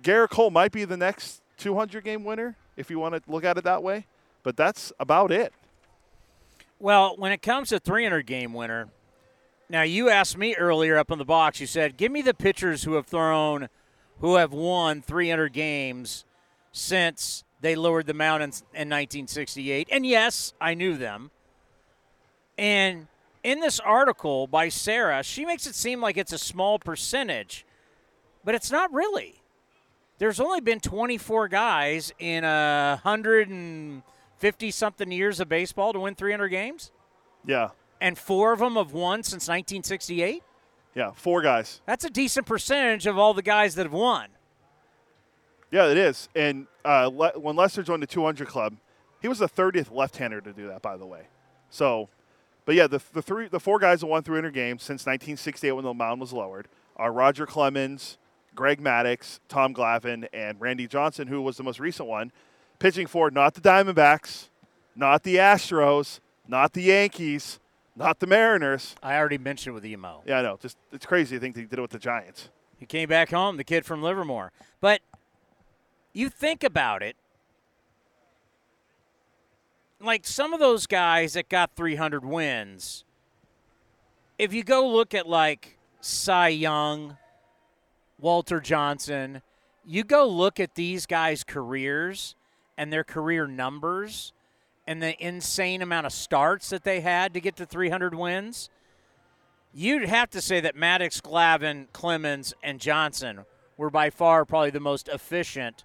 [0.03, 3.59] Gerrit Cole might be the next 200 game winner if you want to look at
[3.59, 4.07] it that way,
[4.43, 5.53] but that's about it.
[6.79, 8.89] Well, when it comes to 300 game winner,
[9.69, 11.61] now you asked me earlier up in the box.
[11.61, 13.69] You said, "Give me the pitchers who have thrown,
[14.21, 16.25] who have won 300 games
[16.71, 18.49] since they lowered the mound in
[18.89, 21.31] 1968." And yes, I knew them.
[22.59, 23.07] And
[23.43, 27.65] in this article by Sarah, she makes it seem like it's a small percentage,
[28.45, 29.43] but it's not really.
[30.19, 34.03] There's only been 24 guys in a hundred and
[34.39, 36.91] fifty something years of baseball to win 300 games,
[37.45, 37.71] Yeah.
[38.01, 40.43] and four of them have won since 1968.
[40.95, 41.13] Yeah.
[41.15, 41.83] Four guys.
[41.85, 44.29] That's a decent percentage of all the guys that have won.
[45.71, 46.29] Yeah, it is.
[46.35, 48.77] And uh, Le- when Lester joined the 200 club,
[49.21, 51.23] he was the 30th left-hander to do that, by the way.
[51.71, 52.09] So,
[52.65, 55.85] but yeah, the, the three, the four guys that won 300 games since 1968 when
[55.85, 58.19] the mound was lowered are Roger Clemens,
[58.55, 62.33] Greg Maddux, Tom Glavine, and Randy Johnson, who was the most recent one,
[62.79, 64.49] pitching for not the Diamondbacks,
[64.95, 67.59] not the Astros, not the Yankees,
[67.95, 68.95] not the Mariners.
[69.03, 70.23] I already mentioned with Emo.
[70.27, 70.59] Yeah, I know.
[70.61, 72.51] Just it's crazy to think they did it with the Giants.
[72.79, 74.53] He came back home, the kid from Livermore.
[74.81, 75.01] But
[76.17, 77.17] you think about it,
[80.01, 83.05] like some of those guys that got 300 wins,
[84.39, 87.17] if you go look at like Cy Young,
[88.19, 89.43] Walter Johnson,
[89.85, 92.35] you go look at these guys' careers
[92.77, 94.33] and their career numbers
[94.87, 98.71] and the insane amount of starts that they had to get to 300 wins
[99.77, 103.45] you'd have to say that Maddux, Glavine, Clemens, and Johnson
[103.77, 105.85] were by far probably the most efficient.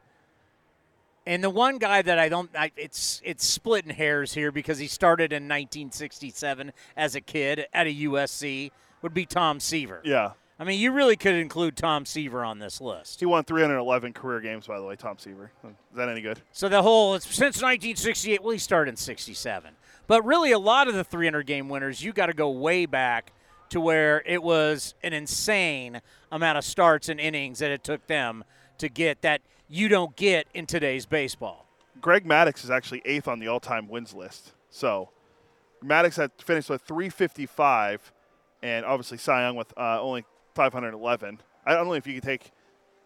[1.25, 4.87] And the one guy that I don't, I, it's it's splitting hairs here because he
[4.87, 10.01] started in 1967 as a kid at a USC would be Tom Seaver.
[10.03, 10.31] Yeah.
[10.59, 13.19] I mean, you really could include Tom Seaver on this list.
[13.19, 15.51] He won 311 career games, by the way, Tom Seaver.
[15.63, 16.39] Is that any good?
[16.51, 18.43] So the whole since 1968.
[18.43, 19.73] Well, he started in '67,
[20.07, 23.31] but really a lot of the 300 game winners, you got to go way back
[23.69, 28.43] to where it was an insane amount of starts and innings that it took them
[28.77, 31.65] to get that you don't get in today's baseball.
[32.01, 34.51] Greg Maddux is actually eighth on the all-time wins list.
[34.69, 35.09] So
[35.83, 38.11] Maddux had finished with 355,
[38.61, 41.39] and obviously Cy Young with uh, only 511.
[41.65, 42.51] I don't know if you could take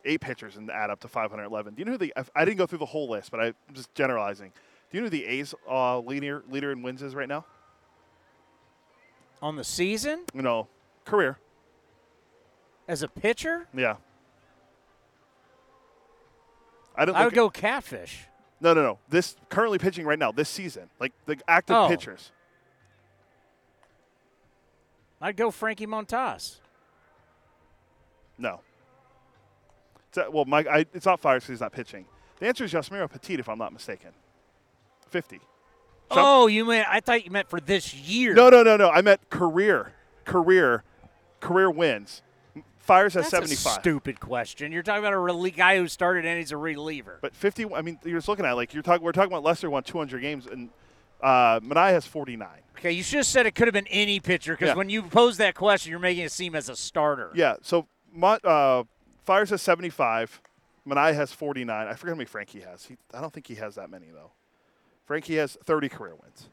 [0.06, 1.76] eight pitchers and add up to 511.
[1.76, 2.14] Do you know who the?
[2.36, 4.52] I didn't go through the whole list, but I'm just generalizing.
[4.92, 7.46] Do you know who the A's uh, leader leader in wins is right now?
[9.42, 10.68] On the season, No,
[11.04, 11.38] career.
[12.88, 13.98] as a pitcher, Yeah.
[16.98, 17.16] I don't.
[17.16, 18.26] I would go catfish.
[18.62, 19.00] No, no, no.
[19.10, 21.88] This currently pitching right now this season, like the active Oh.
[21.88, 22.32] pitchers.
[25.22, 26.58] I'd go Frankie Montas.
[28.38, 28.62] No.
[30.10, 32.06] It's, uh, well, Mike, I, it's not Fiers because he's not pitching.
[32.40, 34.12] The answer is Yusmeiro Petit, if I'm not mistaken.
[35.10, 35.38] 50.
[35.38, 35.46] Some-
[36.12, 38.34] Oh, you meant I thought you meant for this year.
[38.34, 38.90] No, no, no, no.
[38.90, 39.94] I meant career,
[40.26, 40.84] career,
[41.40, 42.22] career wins.
[42.86, 43.78] Fiers has That's 75.
[43.78, 44.72] a stupid question.
[44.72, 47.18] You're talking about a relie- guy who started and he's a reliever.
[47.22, 47.74] But 50.
[47.74, 49.04] I mean, you're just looking at like you're talking.
[49.04, 50.70] We're talking about Lester won 200 games, and
[51.22, 52.48] uh, Manaea has 49.
[52.78, 54.76] Okay, you should have said it could have been any pitcher because Yeah.
[54.76, 57.32] when you pose that question, you're making it seem as a starter.
[57.34, 57.56] Yeah.
[57.64, 57.88] So
[58.22, 58.84] uh,
[59.24, 60.42] Fiers has 75.
[60.88, 61.88] Manaea has 49.
[61.88, 62.86] I forget how many Frankie has.
[62.86, 64.32] He, I don't think he has that many though.
[65.08, 66.50] Frankie has 30 career wins.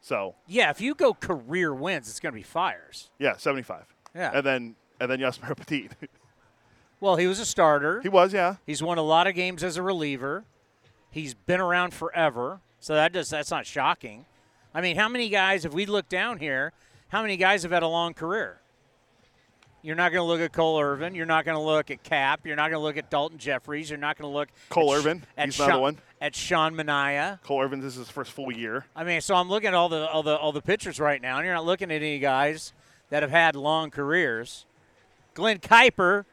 [0.00, 3.10] So Yeah, if you go career wins, it's going to be fiers.
[3.18, 3.84] yeah, 75.
[4.18, 4.32] Yeah.
[4.34, 5.88] And then and then Yasmir Petit.
[7.00, 8.00] Well, he was a starter.
[8.02, 8.56] he was yeah.
[8.66, 10.44] He's won a lot of games as a reliever.
[11.10, 14.26] He's been around forever, so that does that's not shocking.
[14.74, 16.72] I mean, how many guys, if we look down here,
[17.08, 18.60] how many guys have had a long career?
[19.80, 21.14] You're not going to look at Cole Irvin.
[21.14, 22.40] You're not going to look at Cap.
[22.44, 23.88] You're not going to look at Daulton Jefferies.
[23.88, 25.98] You're not going to look Cole at Irvin, At he's Sean, another one.
[26.20, 27.40] At Sean Manaea.
[27.42, 28.84] Cole Irvin, this is his first full year.
[28.96, 31.36] I mean, so I'm looking at all the all the all the pitchers right now,
[31.38, 32.72] and you're not looking at any guys
[33.10, 34.64] that have had long careers.
[35.34, 36.24] Glenn Kuiper,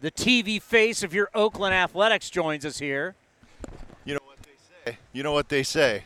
[0.00, 3.14] the TV face of your Oakland Athletics, joins us here.
[4.04, 4.98] You know what they say.
[5.12, 6.04] You know what they say.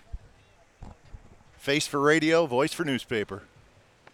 [1.56, 3.42] Face for radio, voice for newspaper.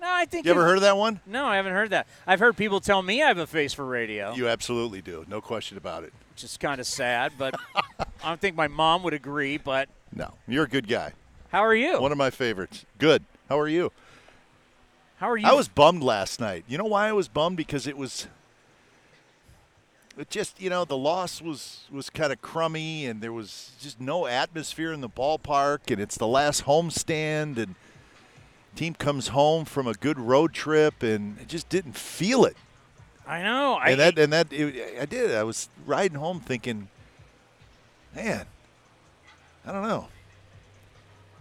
[0.01, 1.21] No, I think You ever heard of that one?
[1.27, 2.07] No, I haven't heard that.
[2.27, 5.25] I've heard people tell me I have a face for radio, You absolutely do.
[5.29, 6.13] No question about it.
[6.35, 7.55] which is kind of sad, but
[7.97, 9.57] I don't think my mom would agree.
[9.59, 11.13] But No, you're a good guy.
[11.51, 12.01] how are you?
[12.01, 12.85] One of my favorites.
[12.99, 13.25] Good.
[13.49, 13.91] How are you?
[15.19, 15.47] How are you?
[15.47, 16.65] I was bummed last night.
[16.69, 17.57] You know why I was bummed?
[17.57, 18.27] Because it was
[20.17, 24.01] it just, you know, the loss was was kind of crummy and there was just
[24.01, 27.75] no atmosphere in the ballpark and it's the last homestand and
[28.75, 32.57] team comes home from a good road trip and it just didn't feel it.
[33.27, 33.75] I know.
[33.75, 35.35] I, And that and that it, I did.
[35.35, 36.89] I was riding home thinking,
[38.15, 38.47] man,
[39.67, 40.09] I don't know.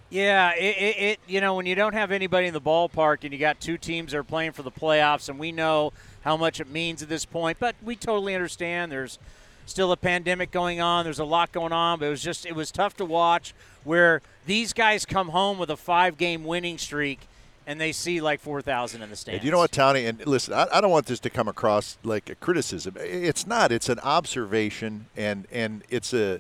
[0.09, 3.33] Yeah, it, it, it you know when you don't have anybody in the ballpark and
[3.33, 5.91] you got two teams that are playing for the playoffs, and we know
[6.21, 8.91] how much it means at this point, but we totally understand.
[8.91, 9.19] There's
[9.65, 11.03] still a pandemic going on.
[11.03, 14.21] There's a lot going on, but it was just it was tough to watch where
[14.45, 17.27] these guys come home with a five game winning streak
[17.67, 19.39] and they see like four thousand in the stands.
[19.39, 20.05] And you know what, Tony?
[20.05, 22.95] And listen, I, I don't want this to come across like a criticism.
[22.97, 23.71] It's not.
[23.71, 26.39] It's an observation, and and it's a.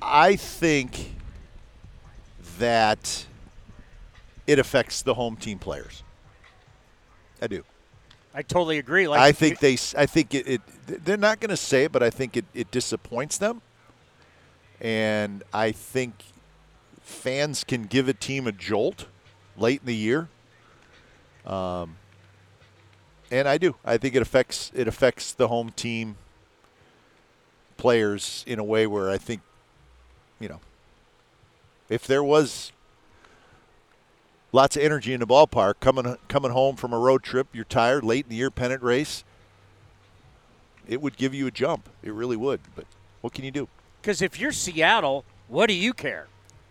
[0.00, 1.16] I think
[2.58, 3.26] that
[4.46, 6.02] it affects the home team players.
[7.40, 7.64] I do.
[8.34, 9.08] I totally agree.
[9.08, 9.76] Like I think they.
[9.96, 10.46] I think it.
[10.46, 10.60] it
[11.04, 13.62] they're not going to say it, but I think it, it disappoints them.
[14.80, 16.14] And I think
[17.02, 19.06] fans can give a team a jolt
[19.56, 20.28] late in the year.
[21.44, 21.96] Um,
[23.30, 23.76] and I do.
[23.84, 26.16] I think it affects it affects the home team
[27.76, 29.40] players in a way where I think,
[30.40, 30.60] you know,
[31.88, 32.72] if there was
[34.52, 38.04] lots of energy in the ballpark coming coming home from a road trip, you're tired,
[38.04, 39.24] late in the year pennant race,
[40.86, 41.88] it would give you a jump.
[42.02, 42.60] It really would.
[42.74, 42.86] But
[43.20, 43.68] what can you do?
[44.00, 46.28] Because if you're Seattle, what do you care?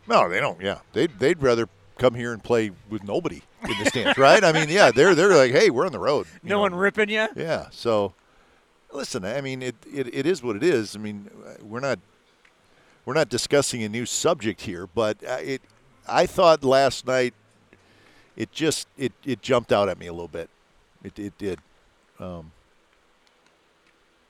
[0.07, 0.59] No, they don't.
[0.61, 4.43] Yeah, they'd they'd rather come here and play with nobody in the stands, right?
[4.43, 6.27] I mean, yeah, they're they're like, hey, we're on the road.
[6.43, 6.61] No know.
[6.61, 7.27] one ripping you.
[7.35, 7.67] Yeah.
[7.71, 8.13] So,
[8.91, 10.95] listen, I mean, it, it, it is what it is.
[10.95, 11.29] I mean,
[11.61, 11.99] we're not
[13.07, 15.61] we're not discussing a new subject here, but uh, it.
[16.09, 17.33] I thought last night,
[18.35, 20.49] it just it, it jumped out at me a little bit.
[21.05, 21.59] It it did.
[22.19, 22.51] Um,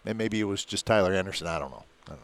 [0.06, 1.48] and maybe it was just Tyler Anderson.
[1.48, 1.84] I don't know.
[2.06, 2.24] I don't know.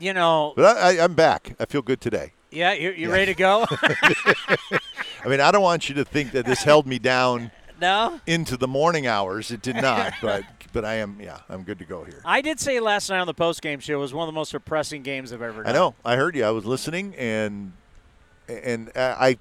[0.00, 1.54] You know, But I, I, I'm back.
[1.60, 2.32] I feel good today.
[2.50, 3.12] yeah, you you Yeah.
[3.14, 3.64] ready to go?
[3.70, 8.20] I mean, I don't want you to think that this held me down No.
[8.26, 9.50] into the morning hours.
[9.50, 12.20] It did not, but but I am yeah, I'm good to go here.
[12.24, 14.38] I did say last night on the post game show it was one of the
[14.38, 15.74] most depressing games I've ever done.
[15.74, 15.94] I know.
[16.04, 16.44] I heard you.
[16.44, 17.72] I was listening, and
[18.48, 19.38] and I,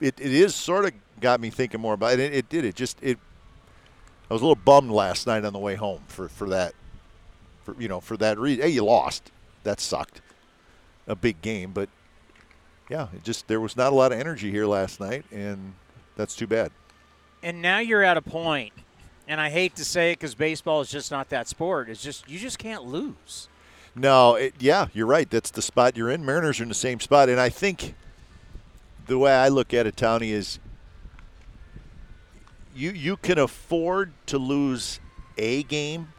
[0.00, 2.34] it, it is sort of got me thinking more about it.
[2.34, 2.64] It did.
[2.64, 3.18] It just it.
[4.30, 6.74] I was a little bummed last night on the way home for for that,
[7.64, 8.62] for you know for that reason.
[8.62, 9.30] Hey, you lost.
[9.62, 10.20] That sucked.
[11.06, 11.88] A big game, but
[12.88, 15.74] yeah, it just there was not a lot of energy here last night, and
[16.16, 16.70] that's too bad.
[17.42, 18.72] And now you're at a point,
[19.26, 21.88] and I hate to say it because baseball is just not that sport.
[21.88, 23.48] It's just you just can't lose.
[23.94, 25.28] No, it, yeah, you're right.
[25.28, 26.24] That's the spot you're in.
[26.24, 27.94] Mariners are in the same spot, and I think
[29.06, 30.58] the way I look at it, Tony, is
[32.74, 35.00] you you can afford to lose
[35.38, 36.12] a game.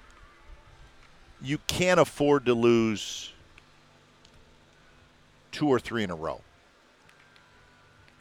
[1.41, 3.31] You can't afford to lose
[5.51, 6.41] two or three in a row.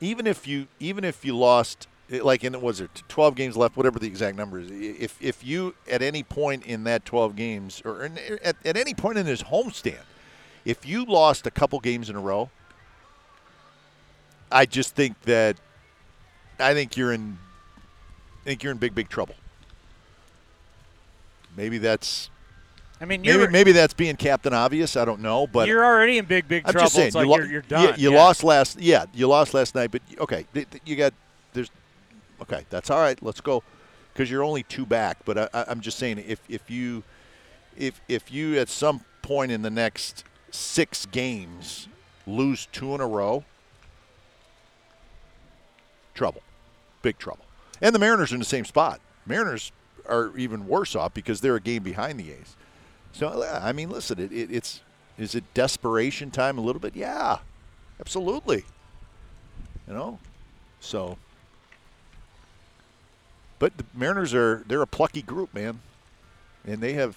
[0.01, 3.99] Even if you even if you lost like in was it 12 games left whatever
[3.99, 8.05] the exact number is if if you at any point in that 12 games or
[8.05, 10.03] in, er, at, at any point in this homestand
[10.65, 12.51] if you lost a couple games in a row
[14.51, 15.57] I just think that
[16.59, 17.39] I think you're in
[18.43, 19.37] I think you're in big big trouble
[21.57, 22.29] maybe that's
[23.03, 24.95] I mean, maybe maybe that's being captain obvious.
[24.95, 26.85] I don't know, but you're already in big big I'm trouble.
[26.85, 27.95] just saying it's like you, lo- you're, you're done.
[27.99, 28.19] You, you Yeah.
[28.19, 28.79] lost last.
[28.79, 29.91] Yeah, you lost last night.
[29.91, 30.45] But okay,
[30.85, 31.15] you got
[32.43, 32.65] okay.
[32.71, 33.21] That's all right.
[33.23, 33.63] Let's go
[34.13, 35.19] because you're only two back.
[35.25, 37.03] But I, I'm just saying if if you
[37.77, 41.89] if if you at some point in the next six games
[42.27, 43.45] lose two in a row,
[46.15, 46.43] trouble,
[47.03, 47.45] big trouble.
[47.81, 49.01] And the Mariners are in the same spot.
[49.27, 49.73] Mariners
[50.07, 52.57] are even worse off because they're a game behind the A's.
[53.13, 54.81] So I mean, listen, it, it, it's
[55.19, 56.95] is it desperation time a little bit?
[56.95, 57.39] Yeah,
[57.99, 58.65] absolutely.
[59.89, 60.19] You know,
[60.81, 61.17] so.
[63.61, 65.81] But the Mariners are they're a plucky group, man,
[66.67, 67.17] and they have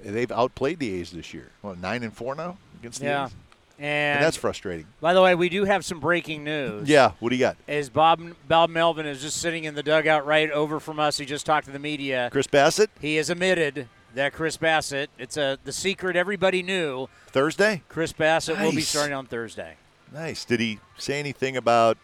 [0.00, 1.50] they've outplayed the A's this year.
[1.62, 3.24] Well, nine and four now against the Yeah.
[3.26, 3.32] A's,
[3.78, 3.86] And,
[4.18, 4.86] and that's frustrating.
[5.00, 6.88] by the way, we do have some breaking news.
[6.88, 7.56] Yeah, what do you got?
[7.66, 11.18] Is Bob Bob Melvin is just sitting in the dugout right over from us.
[11.18, 12.28] He just talked to the media.
[12.30, 15.08] Chris Bassitt He has admitted that Chris Bassitt.
[15.18, 17.08] It's a the secret everybody knew.
[17.28, 17.82] Thursday.
[17.88, 19.76] Chris Bassitt will be starting on Thursday.
[20.12, 20.44] Nice.
[20.44, 21.96] Did he say anything about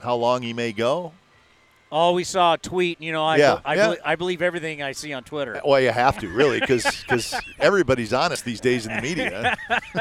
[0.00, 1.12] how long he may go?
[1.92, 3.00] Oh, we saw a tweet.
[3.00, 3.86] You know, I Yeah, I, yeah.
[3.88, 5.60] belie- I believe everything I see on Twitter.
[5.64, 9.56] Well, you have to really, because everybody's honest these days in the media.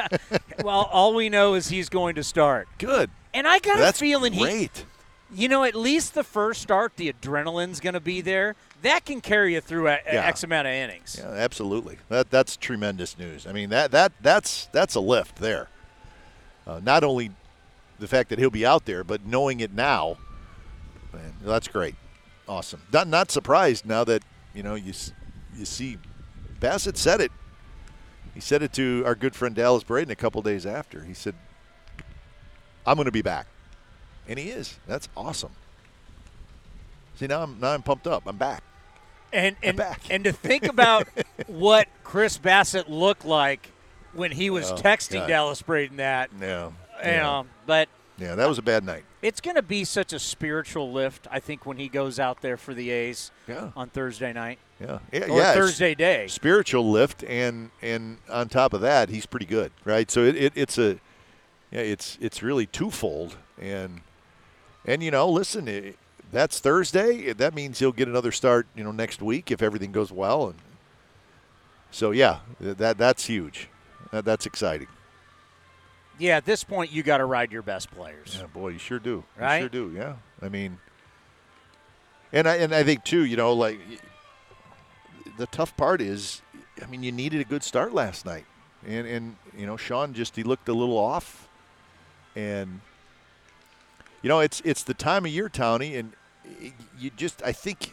[0.64, 2.68] well, all we know is he's going to start.
[2.80, 3.10] Good.
[3.34, 4.86] And I got That's a feeling he great.
[5.34, 8.56] You know, at least the first start, the adrenaline's going to be there.
[8.84, 10.26] That can carry you through a, a Yeah.
[10.28, 11.18] X amount of innings.
[11.20, 11.98] Yeah, absolutely.
[12.10, 13.46] That that's tremendous news.
[13.48, 15.68] I mean that that that's that's a lift there.
[16.66, 17.32] Uh, not only
[18.00, 20.18] the fact that he'll be out there, but knowing it now,
[21.16, 21.96] man, that's great.
[22.48, 22.82] Awesome.
[22.94, 24.22] Not not surprised now that
[24.54, 24.94] you know you
[25.58, 25.98] you see
[26.60, 27.32] Bassitt said it.
[28.34, 31.04] He said it to our good friend Dallas Braden a couple days after.
[31.04, 31.36] He said,
[32.86, 33.48] "I'm going to be back,"
[34.28, 34.78] and he is.
[34.88, 35.52] That's awesome.
[37.16, 38.24] See now I'm now I'm pumped up.
[38.28, 38.62] I'm back.
[39.34, 40.02] And and back.
[40.10, 41.08] and to think about
[41.48, 43.72] what Chris Bassitt looked like
[44.14, 45.28] when he was Oh, texting God.
[45.28, 46.72] Dallas Braden that, Yeah.
[47.04, 49.04] you know, but Yeah, that was a bad night.
[49.22, 52.56] it's going to be such a spiritual lift, I think, when he goes out there
[52.56, 53.72] for the A's Yeah.
[53.76, 54.58] on Thursday night.
[54.80, 56.28] Yeah, yeah, Or yeah, Thursday day.
[56.28, 60.10] Spiritual lift, and and on top of that, he's pretty good, right?
[60.12, 61.00] So it, it, it's a,
[61.72, 64.02] yeah, it's it's really twofold, and
[64.86, 65.98] and you know, listen, it,
[66.32, 67.32] that's Thursday.
[67.34, 70.60] That means he'll get another start, you know, next week if everything goes well, and
[71.92, 73.70] so yeah, that that's huge.
[74.12, 74.88] That, that's exciting.
[76.18, 78.38] Yeah, at this point, you got to ride your best players.
[78.40, 79.24] Yeah, boy, you sure do.
[79.38, 79.58] Right?
[79.58, 79.94] You sure do.
[79.96, 80.16] Yeah.
[80.42, 80.78] I mean,
[82.32, 83.80] and I and I think too, you know, like
[85.38, 86.42] the tough part is,
[86.82, 88.46] I mean, you needed a good start last night,
[88.86, 91.48] and and you know, Sean just he looked a little off,
[92.36, 92.82] and
[94.22, 96.14] you know, it's it's the time of year, Townie, and
[96.98, 97.92] you just I think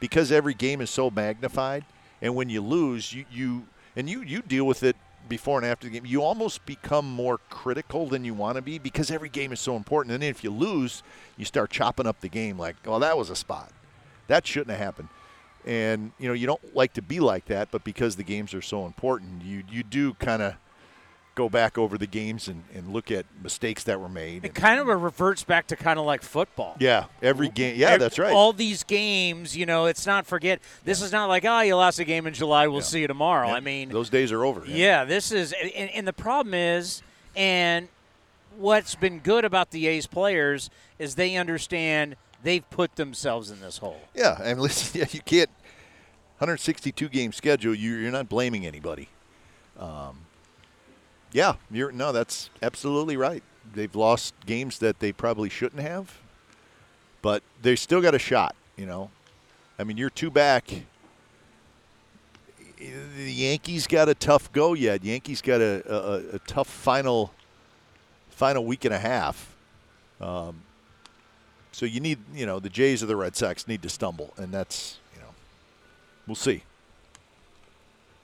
[0.00, 1.84] because every game is so magnified,
[2.20, 4.96] and when you lose, you you and you you deal with it
[5.28, 6.06] before and after the game.
[6.06, 9.76] You almost become more critical than you want to be because every game is so
[9.76, 10.14] important.
[10.14, 11.02] And if you lose,
[11.36, 13.70] you start chopping up the game like, "Oh, that was a spot.
[14.28, 15.08] That shouldn't have happened."
[15.64, 18.62] And you know, you don't like to be like that, but because the games are
[18.62, 20.54] so important, you you do kind of
[21.36, 24.44] go back over the games and, and look at mistakes that were made.
[24.44, 26.76] It kind of reverts back to kind of like football.
[26.80, 27.76] yeah, every game.
[27.78, 28.32] Yeah, that's right.
[28.32, 30.60] All these games, you know, it's not forget.
[30.84, 32.66] This is not like, oh, you lost a game in July.
[32.66, 33.48] We'll see you tomorrow.
[33.48, 34.64] I mean, those days are over.
[34.66, 37.02] yeah, this is, and, and the problem is,
[37.36, 37.88] and
[38.56, 43.78] what's been good about the A's players is they understand they've put themselves in this
[43.78, 44.00] hole.
[44.14, 45.50] Yeah, and listen, yeah, you can't.
[46.38, 47.74] 162 game schedule.
[47.74, 49.08] You, you're not blaming anybody.
[49.78, 50.18] Um,
[51.36, 52.12] yeah, you're no.
[52.12, 53.42] That's absolutely right.
[53.74, 56.18] They've lost games that they probably shouldn't have,
[57.20, 58.56] but they still got a shot.
[58.74, 59.10] You know,
[59.78, 60.64] I mean, you're two back.
[62.78, 65.04] The Yankees got a tough go yet.
[65.04, 67.34] Yankees got a, a, a tough final
[68.30, 69.54] final week and a half.
[70.22, 70.62] Um,
[71.70, 74.52] so you need, you know, the Jays or the Red Sox need to stumble, and
[74.52, 75.28] that's, you know,
[76.26, 76.62] we'll see.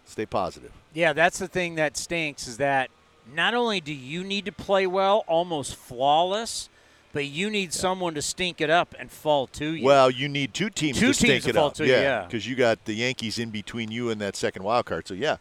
[0.07, 0.73] Stay positive.
[0.95, 2.91] Yeah, that's the thing that stinks is that
[3.31, 6.69] not only do you need to play well, almost flawless,
[7.13, 9.85] but you need someone to stink it up and fall to you.
[9.85, 11.75] Well, you need two teams Two to stink teams to it up.
[11.75, 12.25] to you, yeah.
[12.25, 15.07] because you got the Yankees in between you and that second wild card.
[15.07, 15.37] So yeah,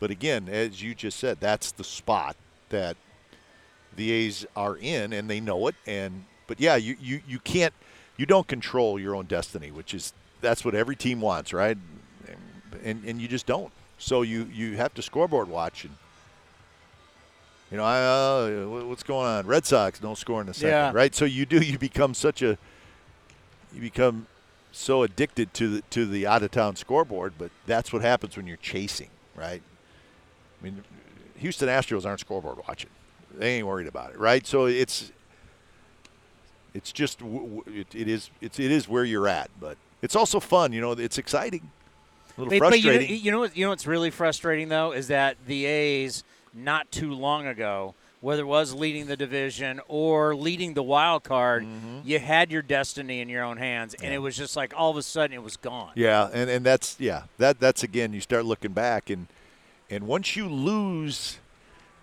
[0.00, 2.36] but again, as you just said, that's the spot
[2.70, 2.96] that
[3.94, 5.76] the A's are in, and they know it.
[5.86, 7.74] And but yeah, you you you can't
[8.16, 11.78] you don't control your own destiny, which is that's what every team wants, right?
[12.82, 13.72] And and you just don't.
[13.98, 15.94] So you you have to scoreboard watch and.
[17.72, 19.46] You know, I, uh, what's going on?
[19.46, 20.92] Red Sox don't score in the second, Yeah.
[20.92, 21.14] right?
[21.14, 21.58] So you do.
[21.58, 22.58] You become such a,
[23.74, 24.26] you become
[24.72, 27.32] so addicted to the to the out of town scoreboard.
[27.38, 29.62] But that's what happens when you're chasing, right?
[30.60, 30.84] I mean,
[31.38, 32.90] Houston Astros aren't scoreboard watching.
[33.34, 34.46] They ain't worried about it, right?
[34.46, 35.10] So it's
[36.74, 40.74] it's just it, it is it's it is where you're at, but it's also fun.
[40.74, 41.70] You know, it's exciting,
[42.36, 43.24] a little But- but you know- frustrating.
[43.24, 46.22] you know, you know what's really frustrating though is that the A's
[46.54, 51.64] not too long ago, whether it was leading the division or leading the wild card,
[51.64, 52.00] Mm-hmm.
[52.04, 54.96] you had your destiny in your own hands, and it was just like all of
[54.96, 55.92] a sudden it was gone.
[55.96, 59.26] Yeah, and, and that's yeah that that's again you start looking back and
[59.90, 61.38] and once you lose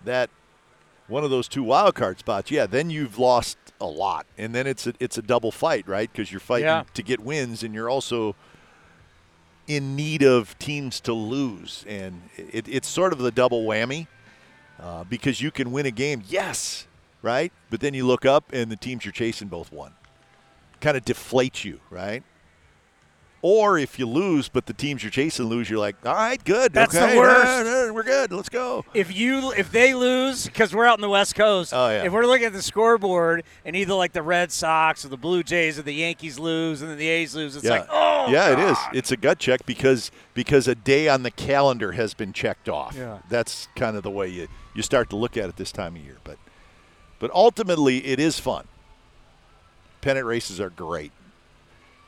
[0.04, 0.30] that
[1.08, 4.66] one of those two wild card spots, yeah, then you've lost a lot, and then
[4.66, 6.10] it's a it's a double fight, right?
[6.12, 6.84] Because you're fighting Yeah.
[6.94, 8.36] to get wins, and you're also
[9.66, 14.06] in need of teams to lose, and it, it's sort of the double whammy
[14.80, 16.86] uh, because you can win a game, yes,
[17.22, 19.92] right, but then you look up and the teams you're chasing both won,
[20.80, 22.22] kind of deflates you, right?
[23.42, 26.74] Or if you lose, but the teams you're chasing lose, you're like, all right, good.
[26.74, 27.64] That's the worst.
[27.64, 28.32] no, no, we're good.
[28.32, 28.84] Let's go.
[28.92, 32.04] If you if they lose because we're out in the West Coast, Oh, yeah.
[32.04, 35.42] if we're looking at the scoreboard and either like the Red Sox or the Blue
[35.42, 38.52] Jays or the Yankees lose and then the A's lose, it's yeah, like oh yeah,
[38.52, 38.76] it is.
[38.92, 42.94] It's a gut check because because a day on the calendar has been checked off.
[42.94, 43.20] Yeah.
[43.30, 46.02] That's kind of the way you you start to look at it this time of
[46.02, 46.18] year.
[46.24, 46.36] But
[47.18, 48.66] but ultimately, it is fun.
[50.02, 51.12] Pennant races are great,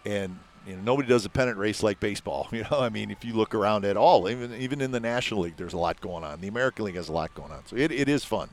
[0.05, 2.49] and you know nobody does a pennant race like baseball.
[2.53, 5.41] You know, I mean, if you look around at all, even even in the National
[5.41, 6.41] League, there's a lot going on.
[6.41, 8.51] The American League has a lot going on, so it, it is fun.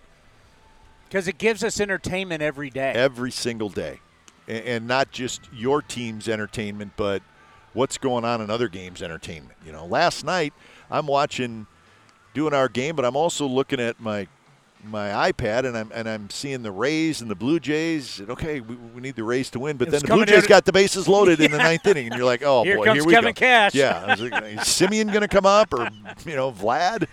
[1.08, 2.92] because it gives us entertainment every day.
[2.94, 4.00] every single day,
[4.48, 7.22] and, and not just your team's entertainment, but
[7.74, 9.58] what's going on in other games' entertainment.
[9.66, 10.54] You know, last night
[10.90, 11.68] I'm watching,
[12.34, 14.28] doing our game, but I'm also looking at my
[14.86, 18.20] my iPad and I'm and I'm seeing the Rays and the Blue Jays.
[18.20, 20.44] And okay, we, we need the Rays to win, but It's then the Blue Jays
[20.44, 22.86] out- got the bases loaded in the ninth inning, and you're like, oh Here boy,
[22.86, 23.40] comes here we Kevin go.
[23.40, 23.76] Cash.
[23.76, 25.90] Yeah, like, is Semien going to come up or
[26.26, 27.08] you know Vlad?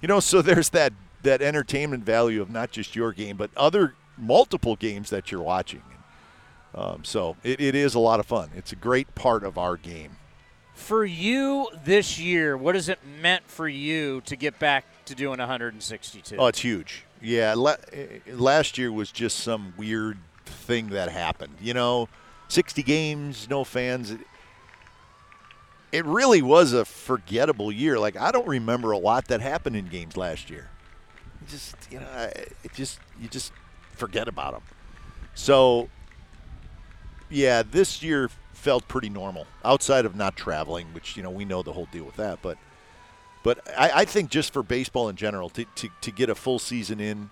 [0.00, 0.92] You know, so there's that
[1.22, 5.82] that entertainment value of not just your game, but other multiple games that you're watching.
[6.74, 8.50] Um, so it, it is a lot of fun.
[8.56, 10.16] It's a great part of our game.
[10.74, 15.38] For you this year, what has it meant for you to get back to doing
[15.38, 16.36] 162?
[16.36, 17.04] Oh, it's huge.
[17.20, 17.76] Yeah, la-
[18.28, 21.54] last year was just some weird thing that happened.
[21.60, 22.08] You know,
[22.48, 24.14] 60 games, no fans.
[25.92, 27.98] It, really was a forgettable year.
[27.98, 30.70] Like I don't remember a lot that happened in games last year.
[31.48, 32.30] Just you know,
[32.64, 33.52] it just you just
[33.92, 34.62] forget about them.
[35.34, 35.88] So
[37.30, 41.62] yeah, this year felt pretty normal outside of not traveling, which you know we know
[41.62, 42.58] the whole deal with that, but.
[43.42, 46.58] But I, I think just for baseball in general, to, to, to get a full
[46.58, 47.30] season in,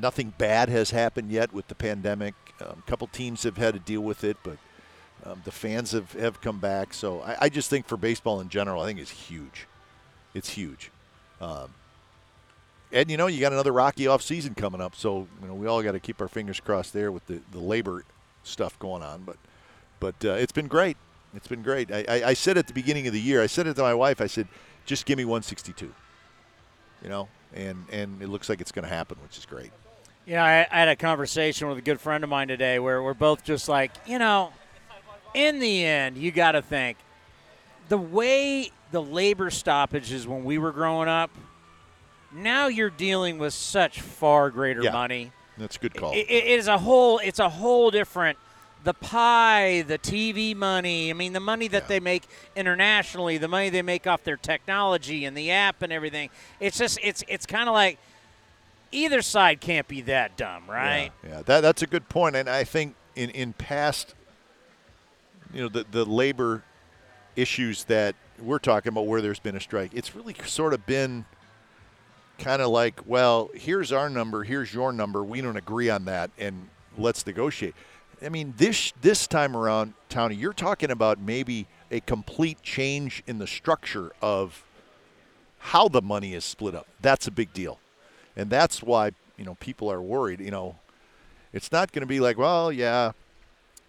[0.00, 2.34] nothing bad has happened yet with the pandemic.
[2.60, 4.58] Um, a couple teams have had to deal with it, but
[5.24, 6.92] um, the fans have, have come back.
[6.94, 9.66] So I, I just think for baseball in general, I think it's huge.
[10.34, 10.90] It's huge.
[11.40, 11.74] Um,
[12.92, 15.66] and you know, you got another rocky off season coming up, so you know we
[15.66, 18.04] all got to keep our fingers crossed there with the, the labor
[18.42, 19.22] stuff going on.
[19.22, 19.36] But
[20.00, 20.96] but uh, it's been great.
[21.34, 21.92] It's been great.
[21.92, 23.94] I, I, I said at the beginning of the year, I said it to my
[23.94, 24.20] wife.
[24.20, 24.48] I said,
[24.86, 25.92] just give me 162.
[27.02, 29.70] You know, and and it looks like it's going to happen, which is great.
[30.26, 33.02] You know, I, I had a conversation with a good friend of mine today where
[33.02, 34.52] we're both just like, you know,
[35.34, 36.98] in the end, you got to think
[37.88, 41.30] the way the labor stoppages when we were growing up.
[42.32, 44.92] Now you're dealing with such far greater Yeah.
[44.92, 45.32] money.
[45.58, 46.12] That's a good call.
[46.12, 47.18] It, it is a whole.
[47.18, 48.38] It's a whole different
[48.84, 51.10] the pie, the TV money.
[51.10, 52.24] I mean, the money that they make
[52.56, 56.30] internationally, the money they make off their technology and the app and everything.
[56.60, 57.98] It's just it's it's kind of like
[58.92, 61.12] either side can't be that dumb, right?
[61.22, 61.42] Yeah, yeah.
[61.42, 62.36] That, that's a good point.
[62.36, 64.14] And I think in, in past,
[65.52, 66.64] you know, the, the labor
[67.36, 71.24] issues that we're talking about where there's been a strike, it's really sort of been
[72.38, 75.22] kind of like, well, here's our number, here's your number.
[75.22, 77.74] We don't agree on that, and let's negotiate.
[78.22, 83.38] I mean, this this time around, Tony, you're talking about maybe a complete change in
[83.38, 84.64] the structure of
[85.58, 86.86] how the money is split up.
[87.00, 87.78] That's a big deal,
[88.36, 90.40] and that's why you know people are worried.
[90.40, 90.76] You know,
[91.52, 93.12] it's not going to be like, well, yeah,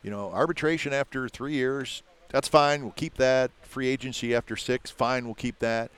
[0.02, 2.84] you know, arbitration after three years, that's fine.
[2.84, 3.52] We'll keep that.
[3.62, 5.26] Free agency after six, fine.
[5.26, 5.92] We'll keep that.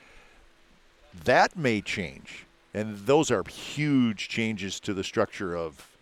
[1.26, 5.93] That may change, and those are huge changes to the structure of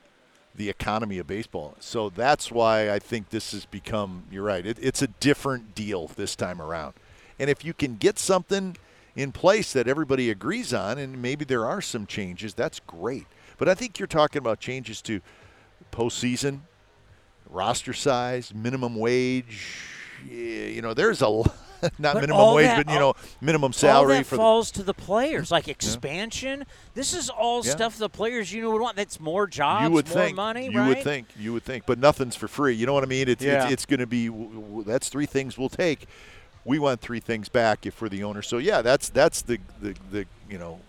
[0.55, 1.75] the economy of baseball.
[1.79, 6.07] So that's why I think this has become, you're right, it, it's a different deal
[6.07, 6.93] this time around.
[7.39, 8.77] And if you can get something
[9.15, 13.25] in place that everybody agrees on, and maybe there are some changes, that's great.
[13.57, 15.21] But I think you're talking about changes to
[15.91, 16.61] postseason,
[17.49, 19.67] roster size, minimum wage.
[20.29, 21.43] You know, there's a
[21.99, 24.71] not But minimum wage, that- but you know, minimum salary all that for the, falls
[24.71, 26.65] to the players, like expansion.
[26.93, 27.71] This is all Yeah.
[27.71, 28.95] stuff the players you know would want.
[28.95, 30.87] That's more jobs, you would more think money, you right?
[30.89, 33.43] would think you would think but nothing's for free you know what i mean it's
[33.43, 33.63] Yeah.
[33.63, 36.07] it's, it's going to be w- w- that's three things we'll take
[36.65, 39.95] we want three things back if we're the owner so yeah that's that's the the,
[40.11, 40.79] the you know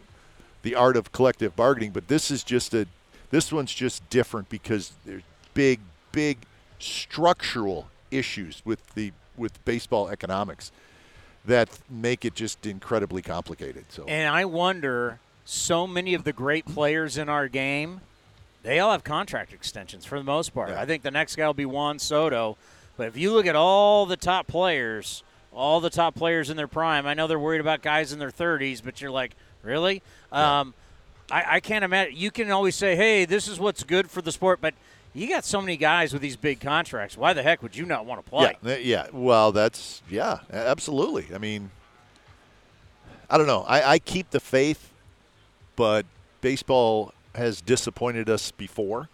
[0.63, 2.87] the art of collective bargaining but this is just a
[3.31, 5.23] this one's just different because there's
[5.55, 5.81] big
[6.13, 6.39] big
[6.79, 10.73] structural issues with the with baseball economics
[11.45, 16.67] that make it just incredibly complicated so And I wonder, so many of the great
[16.67, 18.01] players in our game,
[18.63, 20.71] they all have contract extensions for the most part.
[20.71, 22.57] I think the next guy will be Juan Soto.
[22.97, 26.69] But if you look at all the top players, all the top players in their
[26.69, 30.03] prime, I know they're worried about guys in their 30s, but you're like, really?
[30.31, 30.75] Um,
[31.31, 32.15] I, I can't imagine.
[32.17, 34.75] You can always say, hey, this is what's good for the sport, but
[35.15, 37.17] you got so many guys with these big contracts.
[37.17, 38.57] Why the heck would you not want to play?
[38.63, 39.07] Yeah, yeah.
[39.13, 41.27] Well, that's yeah, absolutely.
[41.35, 41.71] I mean,
[43.29, 43.63] I don't know.
[43.63, 44.91] I, I keep the faith,
[45.77, 46.07] but
[46.41, 49.09] baseball has disappointed us before.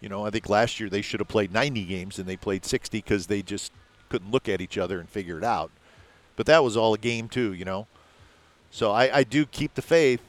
[0.00, 2.64] You know, I think last year they should have played 90 games and they played
[2.64, 3.72] 60 because they just
[4.08, 5.70] couldn't look at each other and figure it out.
[6.36, 7.86] But that was all a game too, you know.
[8.70, 10.20] So I, I do keep the faith,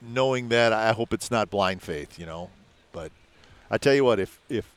[0.00, 2.50] knowing that I hope it's not blind faith, you know.
[2.92, 3.10] But
[3.70, 4.70] I tell you what, if if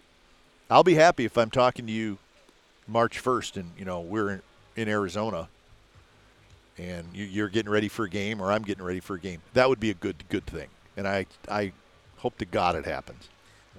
[0.70, 2.18] I'll be happy if I'm talking to you
[2.88, 4.42] March 1st and you know we're in,
[4.76, 5.48] in Arizona
[6.78, 9.42] and you, you're getting ready for a game or I'm getting ready for a game.
[9.54, 10.68] That would be a good good thing.
[10.98, 11.74] And I I
[12.18, 13.30] hope to God it happens.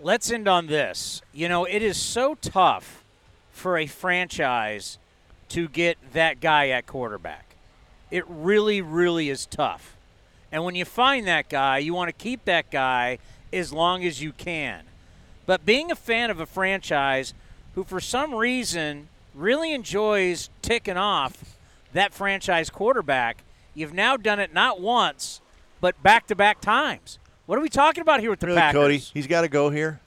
[0.02, 1.22] Let's end on this.
[1.32, 3.04] You know, it is so tough
[3.52, 4.98] for a franchise
[5.50, 7.54] to get that guy at quarterback.
[8.10, 9.96] It really, really is tough.
[10.50, 13.18] And when you find that guy, you want to keep that guy
[13.52, 14.84] as long as you can.
[15.50, 17.34] But being a fan of a franchise
[17.74, 21.56] who, for some reason, really enjoys ticking off
[21.92, 23.42] that franchise quarterback,
[23.74, 25.40] you've now done it not once,
[25.80, 27.18] but back to back times.
[27.46, 28.78] What are we talking about here with the Really, Packers?
[28.80, 29.98] Cody, he's got to go here.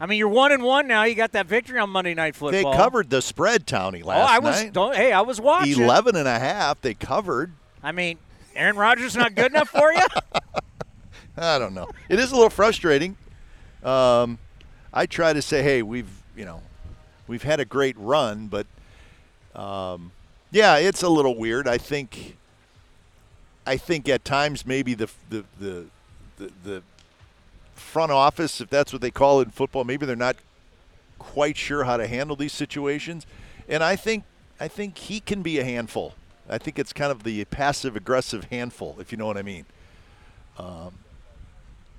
[0.00, 1.04] I mean, you're one and one now.
[1.04, 2.72] You got that victory on Monday Night Football.
[2.72, 4.64] They covered the spread, Oh, last I was.
[4.64, 4.72] night.
[4.72, 5.80] Don't, hey, I was watching.
[5.80, 6.80] 11 and a half.
[6.80, 7.52] They covered.
[7.84, 8.18] I mean,
[8.56, 10.04] Aaron Rodgers not good enough for you?
[11.36, 11.88] I don't know.
[12.08, 13.16] It is a little frustrating.
[13.84, 14.40] Um,
[14.98, 16.60] I try to say, hey, we've you know,
[17.28, 18.66] we've had a great run, but
[19.54, 20.10] um,
[20.50, 21.68] yeah, it's a little weird.
[21.68, 22.36] I think.
[23.64, 25.86] I think at times maybe the the the
[26.38, 26.82] the, the
[27.76, 30.36] front office, if that's what they call it in football, maybe they're not
[31.20, 33.24] quite sure how to handle these situations,
[33.68, 34.24] and I think
[34.58, 36.14] I think he can be a handful.
[36.48, 39.66] I think it's kind of the passive aggressive handful, if you know what I mean.
[40.58, 40.94] Um,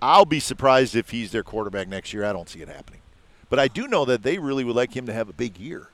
[0.02, 2.26] I'll be surprised if he's their quarterback next year.
[2.26, 3.02] I don't see it happening.
[3.50, 5.90] But I do know that they really would like him to have a big year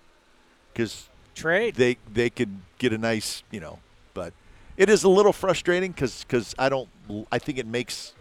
[0.74, 3.80] because trade they they could get a nice you know.
[4.14, 4.34] But
[4.78, 6.90] it is a little frustrating because I don't
[7.32, 8.14] I think it makes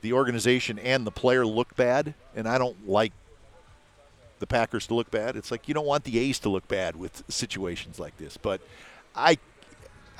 [0.00, 3.12] the organization and the player look bad, and I don't like
[4.38, 5.36] the Packers to look bad.
[5.36, 8.36] It's like you don't want the A's to look bad with situations like this.
[8.36, 8.60] But
[9.14, 9.38] I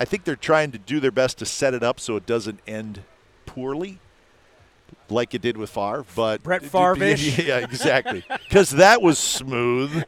[0.00, 2.60] I think they're trying to do their best to set it up so it doesn't
[2.66, 3.02] end
[3.46, 4.00] poorly
[5.08, 7.38] like it did with Favre, but Brett Favre-ish.
[7.38, 10.04] yeah, exactly, because that was smooth.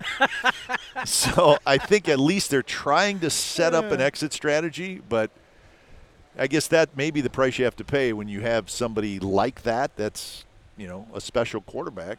[1.04, 5.30] so I think at least they're trying to set up an exit strategy, but
[6.38, 9.18] I guess that may be the price you have to pay when you have somebody
[9.20, 9.96] like that.
[9.96, 10.44] That's
[10.76, 12.18] you know a special quarterback.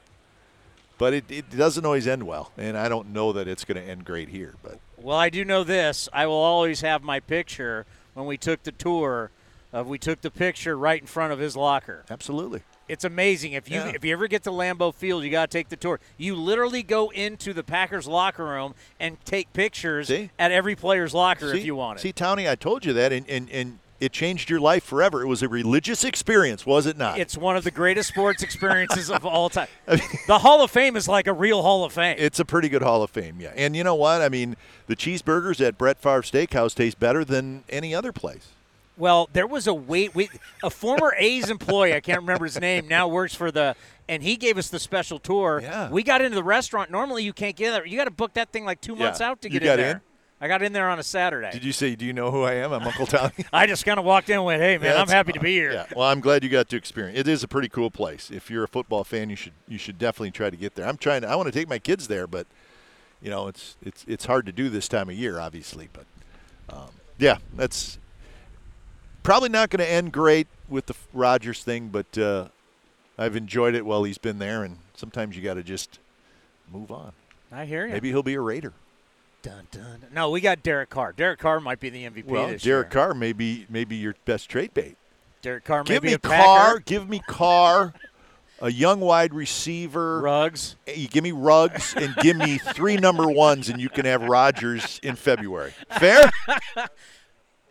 [0.97, 3.83] but it, it doesn't always end well, and I don't know that it's going to
[3.89, 4.55] end great here.
[4.63, 6.07] But Well, I do know this.
[6.13, 9.31] I will always have my picture when we took the tour.
[9.73, 12.05] Of we took the picture right in front of his locker.
[12.09, 13.53] absolutely, It's amazing.
[13.53, 13.91] If you Yeah.
[13.95, 15.99] if you ever get to Lambeau Field, you got to take the tour.
[16.17, 20.29] You literally go into the Packers locker room and take pictures See?
[20.39, 22.01] at every player's locker see, if you want it.
[22.03, 25.21] See, Tony, I told you that, and, and and it changed your life forever.
[25.21, 27.17] It was a religious experience, was it not?
[27.17, 29.67] It's one of the greatest sports experiences of all time.
[30.27, 32.17] the Hall of Fame is like a real Hall of Fame.
[32.19, 33.53] It's a pretty good Hall of Fame, yeah.
[33.55, 34.21] And you know what?
[34.21, 34.57] I mean,
[34.87, 38.49] the cheeseburgers at Brett Favre Steakhouse taste better than any other place.
[38.97, 40.15] Well, there was a wait.
[40.15, 40.29] We,
[40.63, 43.75] a former A's employee, I can't remember his name, now works for the,
[44.07, 45.59] and he gave us the special tour.
[45.61, 45.89] Yeah.
[45.89, 46.91] We got into the restaurant.
[46.91, 47.85] Normally, you can't get in there.
[47.85, 49.29] You got to book that thing like two months Yeah.
[49.31, 49.91] out to You get got in there.
[49.95, 50.01] in?
[50.41, 51.49] I got in there on a Saturday.
[51.51, 52.71] Did you say, do you know who I am?
[52.73, 53.31] I'm Uncle Tony.
[53.53, 55.53] I just kind of walked in and went, "Hey, man, Yeah, I'm happy to be
[55.53, 55.85] here." Yeah.
[55.95, 57.17] Well, I'm glad you got to experience.
[57.17, 58.29] It is a pretty cool place.
[58.29, 60.85] If you're a football fan, you should you should definitely try to get there.
[60.87, 61.21] I'm trying.
[61.21, 62.47] To, I want to take my kids there, but
[63.21, 65.87] you know, it's it's it's hard to do this time of year, obviously.
[65.93, 66.05] But
[66.69, 67.97] um, yeah, that's
[69.25, 71.89] probably not going to end great with the Rodgers thing.
[71.89, 72.47] But uh,
[73.17, 75.99] I've enjoyed it while he's been there, and sometimes you got to just
[76.71, 77.11] move on.
[77.51, 77.93] I hear you.
[77.93, 78.73] Maybe he'll be a Raider.
[79.41, 80.05] Dun, dun.
[80.13, 81.11] No, we got Derek Carr.
[81.11, 82.91] Derek Carr might be the MVP Well, this Derek year.
[82.91, 84.97] Carr may be maybe your best trade bait.
[85.41, 86.67] Derek Carr may Give be me a Carr.
[86.73, 86.79] Packer.
[86.79, 87.93] Give me Carr.
[88.61, 90.21] A young wide receiver.
[90.21, 90.77] Ruggs.
[90.87, 94.99] You give me Ruggs and give me three number ones, and you can have Rodgers
[95.03, 95.73] in February.
[95.99, 96.31] Fair?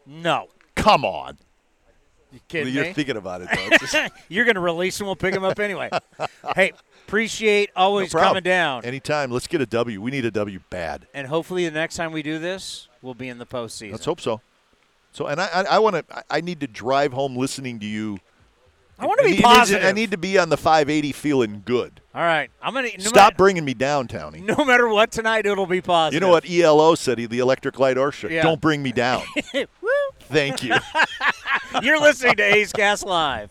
[0.07, 0.49] No,
[0.85, 1.39] Come on.
[2.35, 2.93] You kidding You're me?
[2.93, 3.77] thinking about it, though.
[3.79, 5.07] Just- You're going to release him.
[5.07, 5.89] We'll pick him up anyway.
[6.57, 6.73] hey,
[7.07, 8.31] appreciate always problem.
[8.31, 8.85] coming down.
[8.85, 9.31] Anytime.
[9.31, 10.01] Let's get a W.
[10.01, 11.07] We need a W bad.
[11.15, 13.93] And hopefully the next time we do this, we'll be in the postseason.
[13.93, 14.41] Let's hope so.
[15.13, 16.25] So, and I, I, I want to.
[16.29, 18.19] I need to drive home listening to you.
[18.99, 19.85] I want to I be need- positive.
[19.85, 22.01] I need to be on the 580 feeling good.
[22.15, 24.41] All right, I'm gonna no Stop matter- bringing me down, Townie.
[24.57, 26.15] no matter what tonight, it'll be positive.
[26.15, 27.19] You know what ELO said?
[27.19, 28.31] He, the Electric Light Orchestra.
[28.31, 28.43] Yeah.
[28.45, 29.23] Don't bring me down.
[30.21, 30.75] Thank you.
[31.83, 33.51] You're listening to A's Cast Live.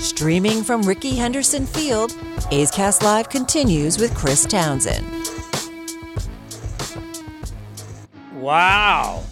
[0.00, 2.16] Streaming from Rickey Henderson Field,
[2.50, 5.06] A's Cast Live continues with Chris Townsend.
[8.32, 9.24] Wow.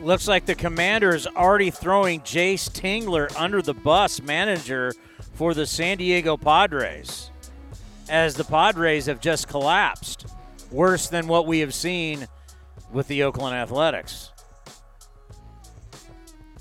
[0.00, 4.92] Looks like the commander is already throwing Jayce Tingler under the bus, manager
[5.34, 7.30] for the San Diego Padres,
[8.08, 10.26] as the Padres have just collapsed,
[10.70, 12.28] worse than what we have seen
[12.92, 14.32] with the Oakland Athletics.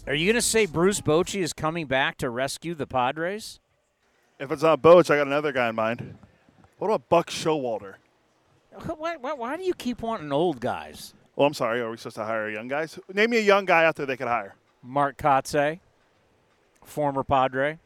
[0.08, 3.60] Are you going to say Bruce Bochy is coming back to rescue the Padres?
[4.40, 6.18] If it's not Boach, I got another guy in mind.
[6.78, 7.96] What about Buck Showalter?
[8.98, 11.14] Why, why, why do you keep wanting old guys?
[11.38, 11.82] Oh, I'm sorry.
[11.82, 12.98] Are we supposed to hire young guys?
[13.14, 14.56] Name me a young guy out there they could hire.
[14.82, 15.80] Mark Kotsay,
[16.86, 17.80] former Padre.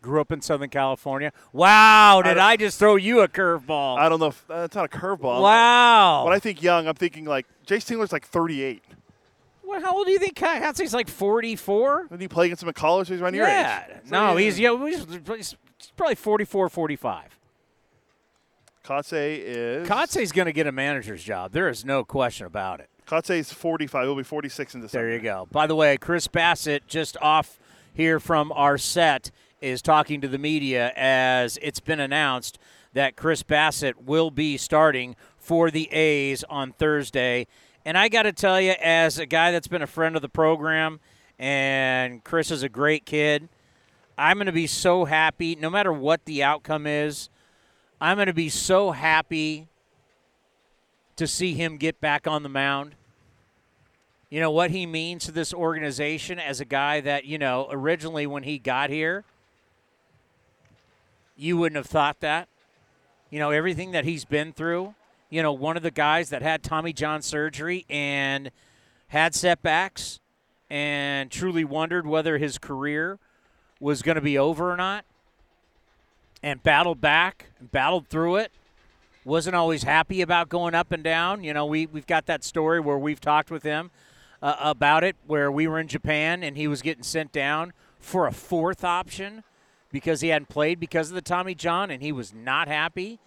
[0.00, 1.32] Grew up in Southern California.
[1.52, 3.98] Wow, did don't- I, just throw you a curveball?
[3.98, 5.42] I don't know if uh, that's not a curveball.
[5.42, 6.24] Wow.
[6.24, 8.82] When I think young, I'm thinking like Jayce Tingler's like 38.
[9.72, 12.08] Well, how old do you think Kotsay's like 44?
[12.10, 13.08] Did he play against him in college?
[13.08, 13.84] So he's around your yeah.
[13.88, 14.10] age.
[14.10, 15.56] No, he's, yeah, he's he's
[15.96, 17.38] probably 44, 45.
[18.84, 19.88] Kotsay is.
[19.88, 21.52] Kotsay's going to get a manager's job.
[21.52, 22.90] There is no question about it.
[23.06, 24.04] Kotsay is 45.
[24.04, 25.06] He'll be 46 in December.
[25.06, 25.48] There you go.
[25.50, 27.58] By the way, Chris Bassitt, just off
[27.94, 29.30] here from our set,
[29.62, 32.58] is talking to the media as it's been announced
[32.92, 37.46] that Chris Bassitt will be starting for the A's on Thursday.
[37.84, 40.28] And I got to tell you, as a guy that's been a friend of the
[40.28, 41.00] program,
[41.38, 43.48] and Chris is a great kid,
[44.16, 47.28] I'm going to be so happy, no matter what the outcome is,
[48.00, 49.68] I'm going to be so happy
[51.16, 52.94] to see him get back on the mound.
[54.30, 58.26] You know what he means to this organization as a guy that you know originally
[58.26, 59.24] when he got here
[61.36, 62.48] you wouldn't have thought that.
[63.30, 64.94] You know everything that he's been through
[65.32, 68.50] you know one of the guys that had tommy john surgery and
[69.08, 70.20] had setbacks
[70.70, 73.18] and truly wondered whether his career
[73.80, 75.04] was going to be over or not
[76.42, 78.52] and battled back and battled through it
[79.24, 82.80] wasn't always happy about going up and down you know we, we've got that story
[82.80, 83.90] where we've talked with him
[84.42, 88.26] uh, about it where we were in Japan and he was getting sent down for
[88.26, 89.44] a fourth option
[89.92, 93.20] because he hadn't played because of the Tommy John, and he was not happy.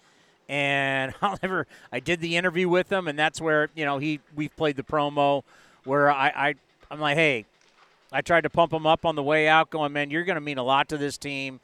[0.48, 1.66] And never.
[1.92, 4.82] I did the interview with him, and that's where you know he we've played the
[4.82, 5.42] promo
[5.84, 6.54] where I, I
[6.90, 7.46] I'm like, hey,
[8.12, 10.40] I tried to pump him up on the way out, going, man, you're going to
[10.40, 11.60] mean a lot to this team.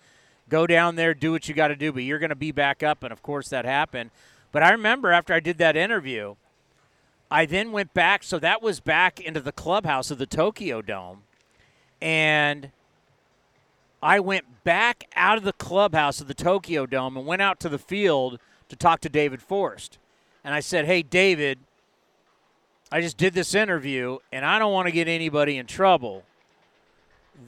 [0.48, 2.82] Go down there, do what you got to do, but you're going to be back
[2.82, 3.02] up.
[3.02, 4.10] And of course, that happened.
[4.50, 6.34] But I remember after I did that interview,
[7.30, 8.22] I then went back.
[8.22, 11.22] So that was back into the clubhouse of the Tokyo Dome.
[12.00, 12.70] And
[14.02, 17.68] I went back out of the clubhouse of the Tokyo Dome and went out to
[17.68, 18.38] the field
[18.72, 19.98] to talk to David Forst.
[20.42, 21.58] And I said, hey, David,
[22.90, 26.24] I just did this interview and I don't want to get anybody in trouble.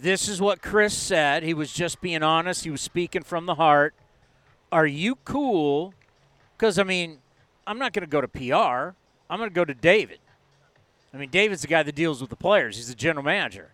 [0.03, 1.43] This is what Chris said.
[1.43, 2.64] He was just being honest.
[2.64, 3.95] He was speaking from the heart.
[4.70, 5.95] Are you cool?
[6.59, 7.20] Because, I mean,
[7.66, 8.95] I'm not going to go to PR.
[9.31, 10.18] I'm going to go to David.
[11.14, 13.70] I mean, David's the guy that deals with the players, he's the general manager.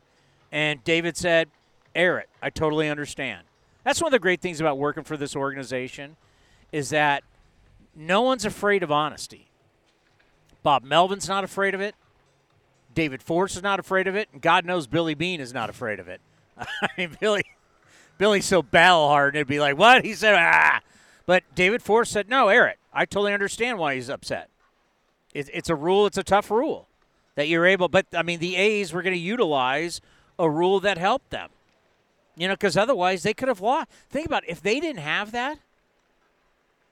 [0.53, 1.49] And David said,
[1.97, 2.29] air it.
[2.41, 3.43] I totally understand.
[3.83, 6.17] That's one of the great things about working for this organization
[6.73, 7.25] is that
[7.95, 9.49] no one's afraid of honesty.
[10.63, 11.95] Bob Melvin's not afraid of it.
[12.95, 16.01] David Forst is not afraid of it, and God knows Billy Beane is not afraid
[16.01, 16.21] of it.
[16.59, 17.45] I mean, Billy,
[18.19, 20.05] Billy's so battle hardened, it'd be like, what?
[20.05, 20.81] He said, ah.
[21.25, 22.79] But David Forst said, no, it.
[22.93, 24.51] I totally understand why he's upset.
[25.33, 26.07] It, it's a rule.
[26.07, 26.89] It's a tough rule
[27.37, 27.89] that you're able.
[27.89, 30.01] But I mean, the A's were going to utilize
[30.39, 31.51] a rule that helped them.
[32.37, 33.89] You know, because otherwise they could have lost.
[34.09, 34.51] Think about it.
[34.51, 35.59] if they didn't have that.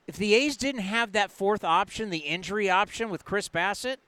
[0.08, 3.98] If the A's didn't have that fourth option, the injury option with Chris Bassitt,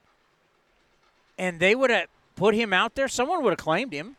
[1.37, 4.17] and they would have put him out there, someone would have claimed him.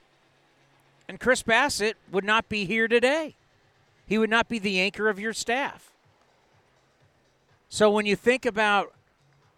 [1.09, 3.35] And Chris Bassitt would not be here today.
[4.07, 5.91] He would not be the anchor of your staff.
[7.68, 8.95] So when you think about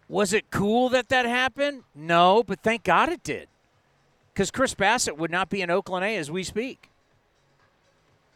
[0.09, 1.83] was it cool that that happened?
[1.93, 3.47] No, but thank God it did.
[4.33, 6.89] Because Chris Bassitt would not be in Oakland A as we speak.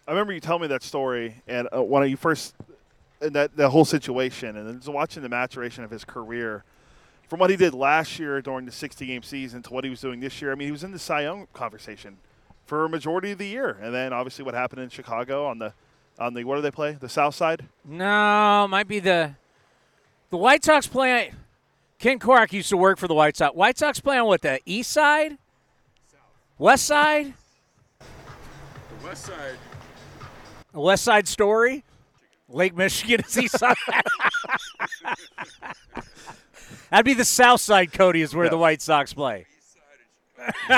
[0.08, 2.56] I remember you telling me that story, and uh, when you first
[3.22, 6.64] and that the whole situation, and just watching the maturation of his career,
[7.28, 10.02] from what he did last year during the 60 game season to what he was
[10.02, 10.52] doing this year.
[10.52, 12.18] I mean, he was in the Cy Young conversation
[12.66, 15.74] for a majority of the year, and then obviously what happened in Chicago on the
[16.18, 16.94] on the what do they play?
[16.94, 17.66] The South Side?
[17.86, 19.36] No, might be the
[20.30, 21.32] the White Sox play.
[21.98, 23.56] Ken Korach used to work for the White Sox.
[23.56, 25.38] White Sox play on what the East Side,
[26.58, 27.34] West Side,
[28.00, 29.58] The West Side.
[30.74, 31.84] West Side Story.
[32.50, 33.76] Lake Michigan is east side.
[36.90, 38.52] That'd be the south side, Cody, is where Yeah.
[38.52, 39.46] the White Sox play.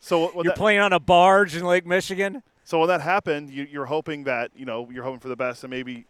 [0.00, 2.42] So You're that, playing on a barge in Lake Michigan.
[2.64, 5.64] so when that happened, you, you're hoping that you know you're hoping for the best,
[5.64, 6.04] and maybe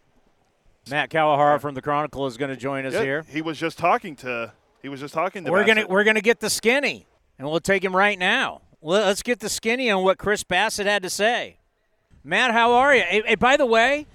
[0.89, 3.25] Matt Kawahara from the Chronicle is going to join us Yeah, here.
[3.29, 6.39] He was just talking to he was just talking to We're gonna we're gonna get
[6.41, 7.05] the skinny,
[7.39, 8.61] and we'll take him right now.
[8.81, 11.57] Let's get the skinny on what Chris Bassitt had to say.
[12.27, 13.03] Matt, how are you?
[13.03, 14.07] Hey, hey, by the way,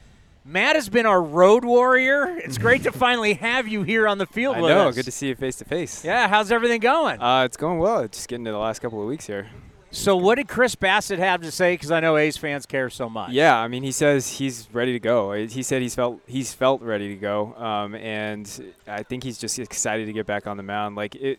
[0.44, 2.38] Matt has been our road warrior.
[2.38, 4.88] It's great to finally have you here on the field I with know.
[4.88, 4.96] us.
[4.96, 6.04] Good to see you face to face.
[6.04, 7.22] Yeah, how's everything going?
[7.22, 8.00] Uh, it's going well.
[8.00, 9.48] It's just getting to the last couple of weeks here.
[9.92, 11.74] So, what did Chris Bassitt have to say?
[11.74, 13.30] Because I know A's fans care so much.
[13.30, 15.30] Yeah, I mean, he says he's ready to go.
[15.32, 19.56] He said he's felt he's felt ready to go, um, and I think he's just
[19.60, 20.96] excited to get back on the mound.
[20.96, 21.38] Like it,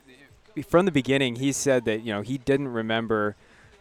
[0.70, 3.36] from the beginning, he said that you know he didn't remember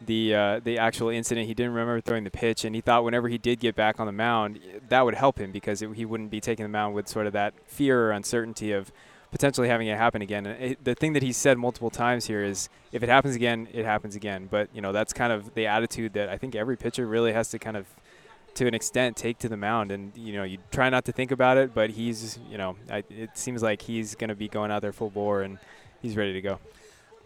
[0.04, 1.46] the uh, the actual incident.
[1.46, 4.06] He didn't remember throwing the pitch, and he thought whenever he did get back on
[4.06, 7.08] the mound, that would help him because it, he wouldn't be taking the mound with
[7.08, 8.92] sort of that fear or uncertainty of
[9.30, 10.46] potentially having it happen again.
[10.46, 13.68] And it, the thing that he said multiple times here is, if it happens again,
[13.72, 14.48] it happens again.
[14.50, 17.50] But you know that's kind of the attitude that I think every pitcher really has
[17.50, 17.86] to kind of
[18.54, 21.30] to an extent take to the mound and you know you try not to think
[21.30, 24.72] about it but he's you know I, it seems like he's going to be going
[24.72, 25.58] out there full bore and
[26.02, 26.58] he's ready to go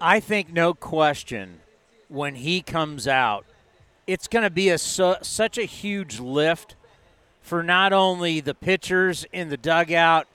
[0.01, 1.61] I think no question
[2.09, 3.45] when he comes out,
[4.07, 6.77] it's going to be a su- such a huge lift
[7.41, 10.27] for not only the pitchers in the dugout,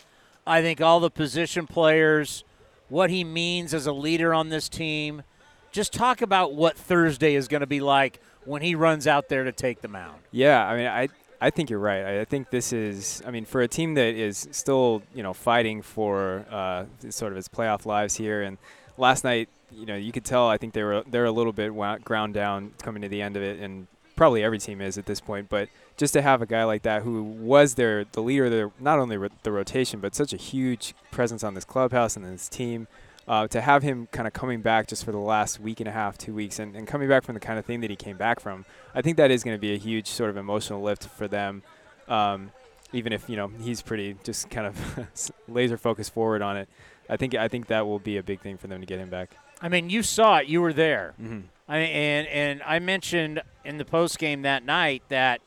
[0.45, 2.43] I think all the position players,
[2.87, 5.23] what he means as a leader on this team.
[5.71, 9.43] Just talk about what Thursday is going to be like when he runs out there
[9.43, 10.19] to take the mound.
[10.31, 11.07] yeah i mean i
[11.41, 12.03] I think you're right.
[12.03, 15.33] I I think this is, I mean, for a team that is still, you know,
[15.33, 18.41] fighting for uh, sort of its playoff lives here.
[18.41, 18.57] And
[18.99, 20.47] last night, you know, you could tell.
[20.47, 21.73] I think they were they're a little bit
[22.03, 25.21] ground down coming to the end of it, and probably every team is at this
[25.21, 25.49] point.
[25.49, 28.99] But just to have a guy like that who was their the leader their not
[28.99, 32.87] only the rotation, but such a huge presence on this clubhouse and this team.
[33.27, 35.91] Uh, to have him kind of coming back just for the last week and a
[35.91, 38.17] half, two weeks, and, and coming back from the kind of thing that he came
[38.17, 41.05] back from, I think that is going to be a huge sort of emotional lift
[41.05, 41.61] for them.
[42.07, 42.51] Um,
[42.91, 46.67] even if you know he's pretty just kind of laser focused forward on it,
[47.09, 49.09] I think I think that will be a big thing for them to get him
[49.09, 49.31] back.
[49.61, 50.47] I mean, you saw it.
[50.47, 51.13] You were there.
[51.21, 51.43] Mhm.
[51.67, 55.41] I and and I mentioned in the post game that night that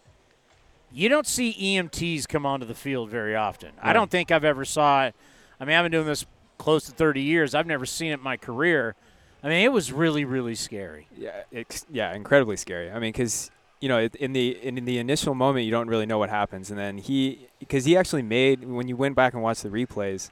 [0.93, 3.71] you don't see EMTs come onto the field very often.
[3.81, 5.15] I don't think I've ever saw it.
[5.59, 6.27] I mean, I've been doing this
[6.59, 7.55] close to 30 years.
[7.55, 8.95] I've never seen it in my career.
[9.43, 11.09] I mean, it was really, really scary.
[11.17, 12.91] Yeah, ex- yeah, incredibly scary.
[12.91, 13.51] I mean, because
[13.81, 16.71] you know, in the in, in the initial moment, you don't really know what happens,
[16.71, 20.31] and then he, because he actually made when you went back and watched the replays,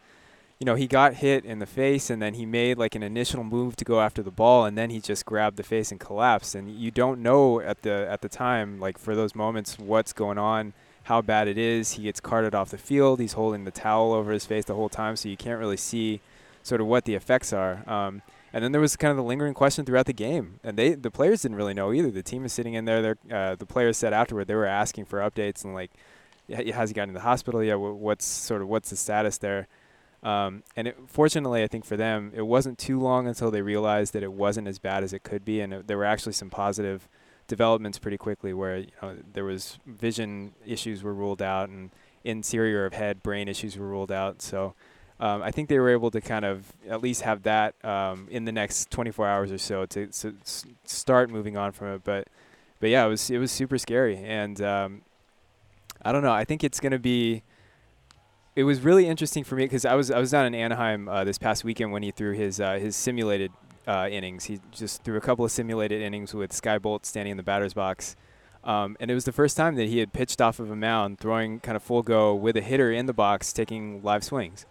[0.61, 3.43] you know, he got hit in the face, and then he made like an initial
[3.43, 6.55] move to go after the ball, and then he just grabbed the face and collapsed,
[6.55, 10.37] and you don't know at the at the time, like for those moments, what's going
[10.39, 10.75] on.
[11.05, 11.93] How bad it is.
[11.93, 13.21] He gets carted off the field.
[13.21, 16.21] He's holding the towel over his face the whole time, so you can't really see
[16.63, 17.83] sort of what the effects are.
[17.89, 18.21] Um,
[18.53, 21.11] and then there was kind of the lingering question throughout the game, and they the
[21.11, 22.11] players didn't really know either.
[22.11, 23.17] The team is sitting in there.
[23.33, 25.91] Uh, the players said afterward they were asking for updates and like,
[26.49, 27.65] "Yeah, has he gotten to the hospital?
[27.65, 29.67] Yeah, what's sort of what's the status there?
[30.23, 34.13] Um, and it, fortunately, I think for them, it wasn't too long until they realized
[34.13, 36.51] that it wasn't as bad as it could be, and it, there were actually some
[36.51, 37.09] positive
[37.47, 41.91] developments pretty quickly where you know there was vision issues were ruled out and
[42.23, 44.41] interior of head brain issues were ruled out.
[44.43, 44.75] So
[45.19, 48.45] um, I think they were able to kind of at least have that um, in
[48.45, 50.35] the next 24 hours or so to, to
[50.85, 52.05] start moving on from it.
[52.05, 52.29] But
[52.79, 55.03] but yeah, it was it was super scary, and um,
[56.03, 56.33] I don't know.
[56.33, 57.43] I think it's going to be.
[58.57, 61.25] It was really interesting for me because I was I was down in Anaheim uh,
[61.25, 63.53] this past weekend when he threw his uh, his simulated
[63.87, 64.45] uh, innings.
[64.45, 67.75] He just threw a couple of simulated innings with Skye Bolt standing in the batter's
[67.75, 68.17] box.
[68.63, 71.19] Um, and it was the first time that he had pitched off of a mound,
[71.19, 74.67] throwing kind of full go with a hitter in the box, taking live swings.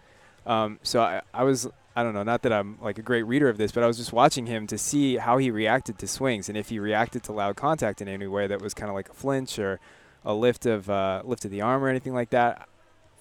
[0.46, 3.48] Um, so I, I was, I don't know, not that I'm like a great reader
[3.48, 6.48] of this, but I was just watching him to see how he reacted to swings
[6.48, 9.08] and if he reacted to loud contact in any way that was kind of like
[9.08, 9.80] a flinch or
[10.24, 12.68] a lift of uh, lift of the arm or anything like that.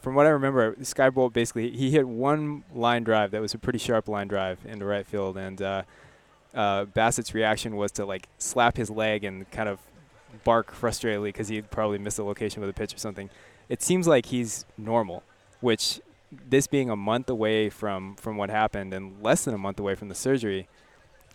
[0.02, 3.58] From what I remember, Skye Bolt basically he hit one line drive that was a
[3.58, 5.84] pretty sharp line drive into right field, and uh,
[6.54, 9.80] uh, Bassitt's reaction was to like slap his leg and kind of
[10.44, 13.30] bark frustratedly because he probably missed a location with a pitch or something.
[13.68, 15.24] It seems like he's normal,
[15.60, 16.00] which
[16.32, 19.96] this being a month away from from what happened and less than a month away
[19.96, 20.68] from the surgery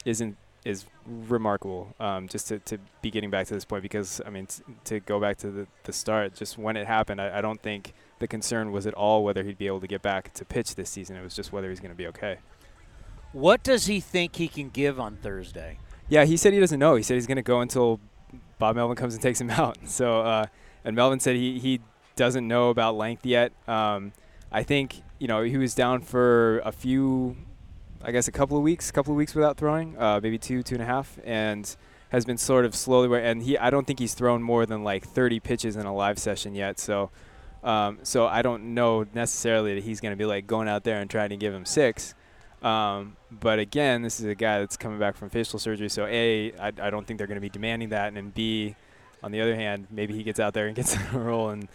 [0.04, 4.30] isn't is remarkable um, just to, to be getting back to this point because I
[4.30, 7.40] mean t- to go back to the, the start just when it happened I, I
[7.40, 7.92] don't think
[8.25, 10.89] the concern was at all whether he'd be able to get back to pitch this
[10.89, 12.39] season it was just whether he's going to be okay
[13.33, 15.79] What does he think he can give on Thursday?
[16.09, 16.95] Yeah, he said he doesn't know.
[16.95, 17.99] He said he's going to go until
[18.61, 19.77] Bob Melvin comes and takes him out.
[19.87, 20.47] So, uh,
[20.85, 21.81] and Melvin said he, he
[22.14, 23.53] doesn't know about length yet.
[23.66, 24.12] Um,
[24.53, 27.37] I think you know he was down for a few,
[28.03, 30.62] I guess a couple of weeks, a couple of weeks without throwing, uh, maybe two,
[30.62, 31.75] two and a half, and
[32.11, 33.20] has been sort of slowly.
[33.20, 36.20] And he, I don't think he's thrown more than like 30 pitches in a live
[36.20, 36.79] session yet.
[36.79, 37.11] So,
[37.64, 41.00] um, so I don't know necessarily that he's going to be like going out there
[41.00, 42.14] and trying to give him six.
[42.62, 45.88] Um, but again, this is a guy that's coming back from facial surgery.
[45.88, 48.08] So A, I, I don't think they're going to be demanding that.
[48.08, 48.76] And then B,
[49.22, 51.68] on the other hand, maybe he gets out there and gets a role and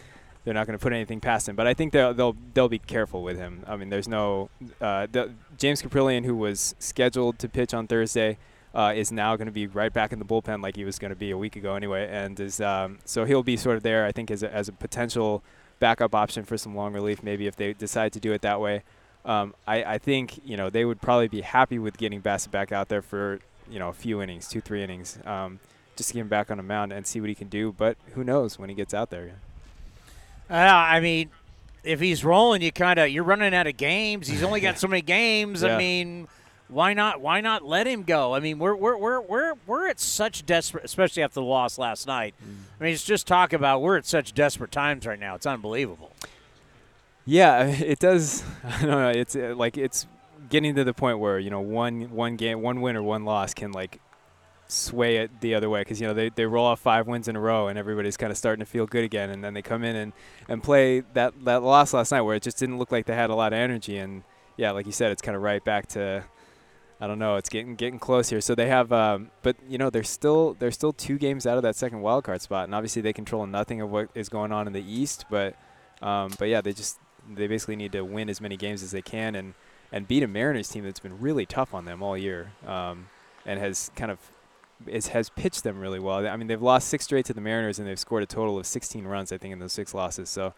[0.43, 1.55] they're not going to put anything past him.
[1.55, 3.63] But I think they'll, they'll, they'll be careful with him.
[3.67, 8.37] I mean, there's no, uh, the, James Kaprielian, who was scheduled to pitch on Thursday,
[8.73, 11.09] uh, is now going to be right back in the bullpen like he was going
[11.09, 12.07] to be a week ago anyway.
[12.09, 14.71] And is, um, so he'll be sort of there, I think, as a, as a
[14.71, 15.43] potential
[15.79, 18.83] backup option for some long relief, maybe if they decide to do it that way.
[19.25, 22.71] Um, I, I think you know they would probably be happy with getting Bassitt back
[22.71, 25.59] out there for you know a few innings, two three innings, um,
[25.95, 27.73] just to get him back on the mound and see what he can do.
[27.77, 29.35] But who knows when he gets out there?
[30.49, 31.29] Uh, I mean,
[31.83, 34.27] if he's rolling, you kind of you're running out of games.
[34.27, 35.63] He's only got so many games.
[35.63, 35.75] Yeah.
[35.75, 36.27] I mean,
[36.69, 37.19] why not?
[37.19, 38.35] Why not let him go?
[38.35, 42.05] I mean, we're we're we're we're we're at such desperate, especially after the loss last
[42.05, 42.35] night.
[42.79, 45.35] I mean, it's just talk about we're at such desperate times right now.
[45.35, 46.13] It's unbelievable.
[47.25, 48.43] Yeah, it does.
[48.63, 49.09] I don't know.
[49.09, 50.05] It's uh, like it's
[50.49, 53.53] getting to the point where you know one one game, one win or one loss
[53.53, 53.99] can like
[54.67, 57.35] sway it the other way because you know they, they roll off five wins in
[57.35, 59.83] a row and everybody's kind of starting to feel good again and then they come
[59.83, 60.13] in and,
[60.47, 63.31] and play that that loss last night where it just didn't look like they had
[63.31, 64.21] a lot of energy and
[64.57, 66.23] yeah like you said it's kind of right back to
[67.01, 69.89] I don't know it's getting getting close here so they have um, but you know
[69.89, 73.01] they're still they're still two games out of that second wild card spot and obviously
[73.01, 75.55] they control nothing of what is going on in the East but
[76.01, 79.01] um, but yeah they just they basically need to win as many games as they
[79.01, 79.53] can and
[79.91, 83.07] and beat a Mariners team that's been really tough on them all year um,
[83.45, 84.19] and has kind of
[84.87, 86.25] is, has pitched them really well.
[86.27, 88.65] I mean, they've lost six straight to the Mariners, and they've scored a total of
[88.65, 90.29] 16 runs, I think, in those six losses.
[90.29, 90.53] So,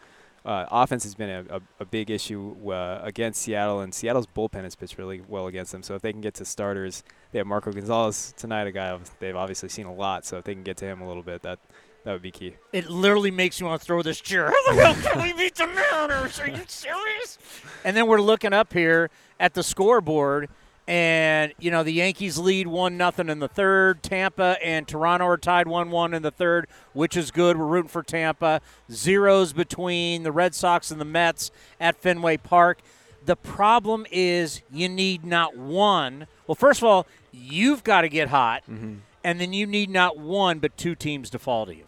[0.46, 4.64] uh, offense has been a, a, a big issue uh, against Seattle, and Seattle's bullpen
[4.64, 5.84] has pitched really well against them.
[5.84, 9.36] So, if they can get to starters, they have Marco Gonzales tonight, a guy they've
[9.36, 10.26] obviously seen a lot.
[10.26, 11.60] So, if they can get to him a little bit, that
[12.04, 12.56] that would be key.
[12.74, 14.46] It literally makes you want to throw this chair.
[14.68, 16.40] How the hell can we beat the Mariners?
[16.40, 17.38] Are you serious?
[17.84, 20.50] And then we're looking up here at the scoreboard,
[20.92, 24.04] And you know the Yankees lead one nothing in the third.
[24.04, 27.58] Tampa and Toronto are tied one one in the third, which is good.
[27.58, 28.60] We're rooting for Tampa.
[28.92, 32.80] Zeros between the Red Sox and the Mets at Fenway Park.
[33.26, 36.28] The problem is you need not one.
[36.46, 38.96] Well, first of all, you've got to get hot, Mm-hmm.
[39.24, 41.86] and then you need not one but two teams to fall to you.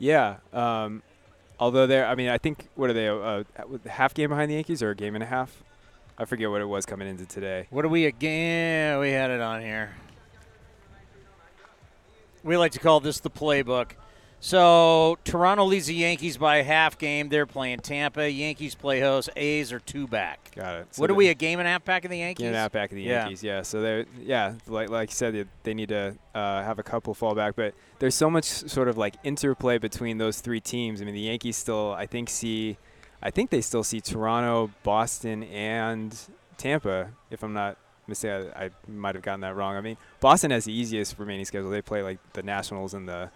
[0.00, 0.38] Yeah.
[0.52, 1.04] Um,
[1.60, 3.06] although they're, I mean, I think what are they?
[3.06, 3.44] A
[3.88, 5.62] half game behind the Yankees or a game and a half?
[6.20, 7.66] I forget what it was coming into today.
[7.70, 9.00] What are we again?
[9.00, 9.94] We had it on here.
[12.44, 13.92] We like to call this the playbook.
[14.38, 17.30] So Toronto leads the Yankees by a half game.
[17.30, 18.30] They're playing Tampa.
[18.30, 19.30] Yankees play host.
[19.34, 20.50] A's are two back.
[20.54, 20.94] Got it.
[20.94, 21.28] So what are we?
[21.28, 22.42] A game and a half back in the Yankees.
[22.42, 23.20] Game and a half back of the Yeah.
[23.22, 23.62] Yankees, yeah.
[23.62, 27.14] So they're yeah, like like you said, they, they need to uh, have a couple
[27.14, 31.00] fall back, but there's so much sort of like interplay between those three teams.
[31.00, 32.76] I mean, the Yankees still, I think, see,
[33.22, 36.16] I think they still see Toronto, Boston, and
[36.56, 37.10] Tampa.
[37.30, 39.76] If I'm not mistaken, I, I might have gotten that wrong.
[39.76, 41.70] I mean, Boston has the easiest remaining schedule.
[41.70, 43.30] They play like the Nationals and the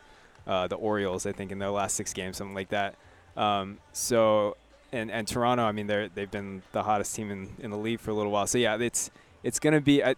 [0.47, 2.97] uh, the Orioles, I think, in their last six games, something like that.
[3.37, 4.57] Um, so,
[4.93, 8.01] and and Toronto, I mean, they're they've been the hottest team in, in the league
[8.01, 8.47] for a little while.
[8.47, 9.11] So yeah, it's
[9.43, 10.03] it's gonna be.
[10.03, 10.15] I,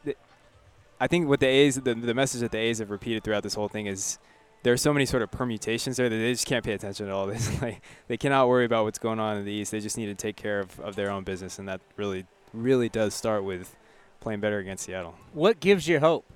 [0.99, 3.55] I think what the A's, the the message that the A's have repeated throughout this
[3.55, 4.19] whole thing is.
[4.67, 7.13] There are so many sort of permutations there that they just can't pay attention to
[7.15, 7.63] all this.
[7.63, 9.71] like they cannot worry about what's going on in the East.
[9.71, 12.89] They just need to take care of, of their own business, and that really, really
[12.89, 13.77] does start with
[14.19, 15.15] playing better against Seattle.
[15.33, 16.25] What gives you hope?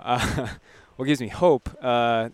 [0.00, 0.48] Uh,
[0.96, 1.68] what gives me hope?
[1.80, 2.30] Uh,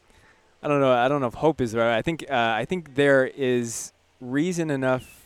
[0.63, 0.93] I don't know.
[0.93, 1.99] I don't know if hope is right.
[1.99, 5.25] I think uh, I think there is reason enough.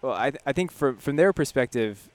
[0.00, 2.08] Well, I th- I think from from their perspective,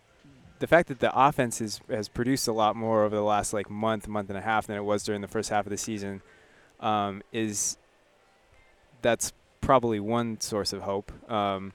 [0.59, 3.69] the fact that the offense is, has produced a lot more over the last like
[3.69, 6.21] month, month and a half than it was during the first half of the season,
[6.79, 7.77] um, is
[9.01, 11.11] that's probably one source of hope.
[11.31, 11.73] Um,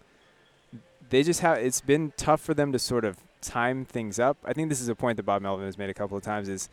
[1.11, 4.37] they just have it's been tough for them to sort of time things up.
[4.45, 6.49] I think this is a point that Bob Melvin has made a couple of times
[6.49, 6.69] is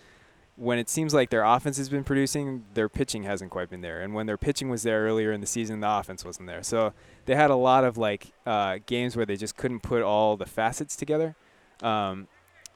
[0.56, 4.02] when it seems like their offense has been producing, their pitching hasn't quite been there.
[4.02, 6.62] And when their pitching was there earlier in the season, the offense wasn't there.
[6.64, 6.94] So
[7.26, 10.46] they had a lot of like uh, games where they just couldn't put all the
[10.46, 11.36] facets together.
[11.82, 12.28] Um,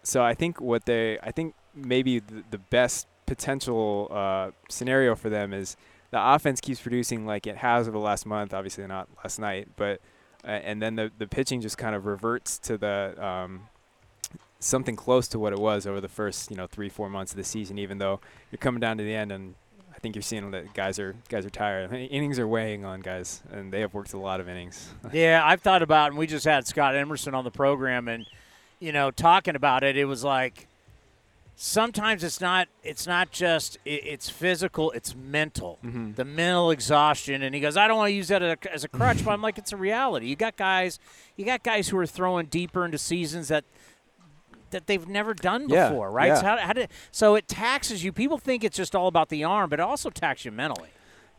[0.03, 5.29] so I think what they, I think maybe the, the best potential uh, scenario for
[5.29, 5.77] them is
[6.11, 8.53] the offense keeps producing like it has over the last month.
[8.53, 9.99] Obviously not last night, but
[10.43, 13.67] uh, and then the the pitching just kind of reverts to the um,
[14.59, 17.37] something close to what it was over the first you know three four months of
[17.37, 17.77] the season.
[17.77, 18.19] Even though
[18.51, 19.55] you're coming down to the end, and
[19.93, 21.91] I think you're seeing that guys are guys are tired.
[21.91, 24.89] Innings are weighing on guys, and they have worked a lot of innings.
[25.13, 28.25] yeah, I've thought about, and we just had Scott Emerson on the program, and
[28.79, 30.67] you know, talking about it, it was like
[31.55, 36.15] sometimes it's not it's not just it, it's physical, it's mental, Mhm.
[36.15, 37.41] the mental exhaustion.
[37.41, 39.31] And he goes, I don't want to use that as a, as a crutch, but
[39.31, 40.27] I'm like, it's a reality.
[40.27, 40.99] You got guys,
[41.37, 43.63] you got guys who are throwing deeper into seasons that
[44.71, 46.27] that they've never done Yeah, before, right?
[46.27, 46.35] yeah.
[46.39, 48.11] So, how, how did, so it taxes you.
[48.11, 50.89] People think it's just all about the arm, but it also taxes you mentally.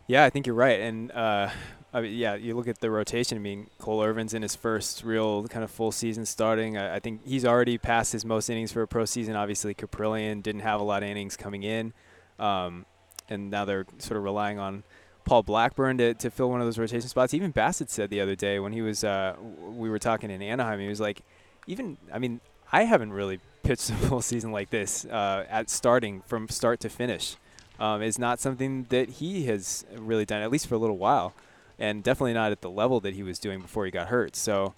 [0.07, 0.81] Yeah, I think you're right.
[0.81, 1.51] And uh,
[1.97, 3.39] I mean, yeah, you look at the rotation.
[3.39, 6.77] I mean, Cole Irvin's in his first real kind of full season starting.
[6.77, 9.35] I, I think he's already passed his most innings for a pro season.
[9.35, 11.95] Obviously, Kaprielian didn't have a lot of innings coming in,
[12.39, 12.85] um,
[13.31, 14.83] and now they're sort of relying on
[15.25, 17.33] Paul Blackburn to, to fill one of those rotation spots.
[17.33, 19.35] Even Bassitt said the other day when he was uh,
[19.67, 21.23] we were talking in Anaheim, he was like,
[21.67, 26.21] even I mean, I haven't really pitched a full season like this uh, at starting
[26.27, 27.37] from start to finish
[27.81, 31.33] um, is not something that he has really done, at least for a little while,
[31.79, 34.37] and definitely not at the level that he was doing before he got hurt.
[34.37, 34.75] So,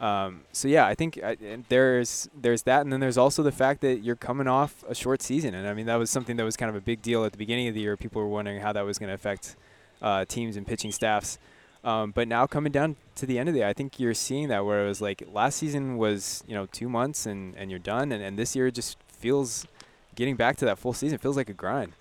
[0.00, 3.80] um, so yeah, I think and there's there's that, and then there's also the fact
[3.82, 6.56] that you're coming off a short season, and I mean that was something that was
[6.56, 7.96] kind of a big deal at the beginning of the year.
[7.96, 9.56] People were wondering how that was going to affect
[10.00, 11.38] uh, teams and pitching staffs.
[11.84, 14.48] Um, but now coming down to the end of the year, I think you're seeing
[14.48, 17.80] that where it was like last season was you know two months and, and you're
[17.80, 19.66] done, and, and this year just feels
[20.14, 21.92] getting back to that full season feels like a grind.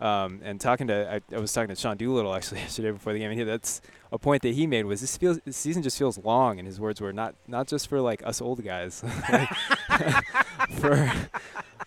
[0.00, 3.18] Um, and talking to, I, I was talking to Sean Doolittle actually yesterday before the
[3.18, 3.30] game.
[3.30, 6.18] And he, that's a point that he made was this feels this season just feels
[6.18, 6.58] long.
[6.58, 9.48] And his words were not not just for like us old guys, like,
[10.70, 11.12] for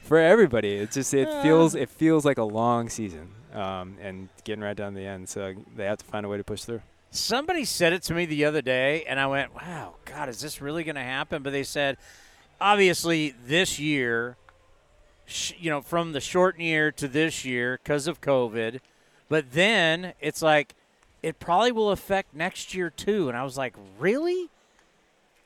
[0.02, 0.76] for everybody.
[0.76, 3.32] It just it feels it feels like a long season.
[3.54, 6.38] Um, and getting right down to the end, so they have to find a way
[6.38, 6.82] to push through.
[7.12, 10.60] Somebody said it to me the other day, and I went, wow, God, is this
[10.60, 11.44] really going to happen?
[11.44, 11.98] But they said,
[12.60, 14.38] obviously, this year,
[15.26, 18.80] sh- you know, from the shortened year to this year because of COVID,
[19.30, 20.76] but then it's like,
[21.22, 23.30] it probably will affect next year too.
[23.30, 24.50] And I was like, really?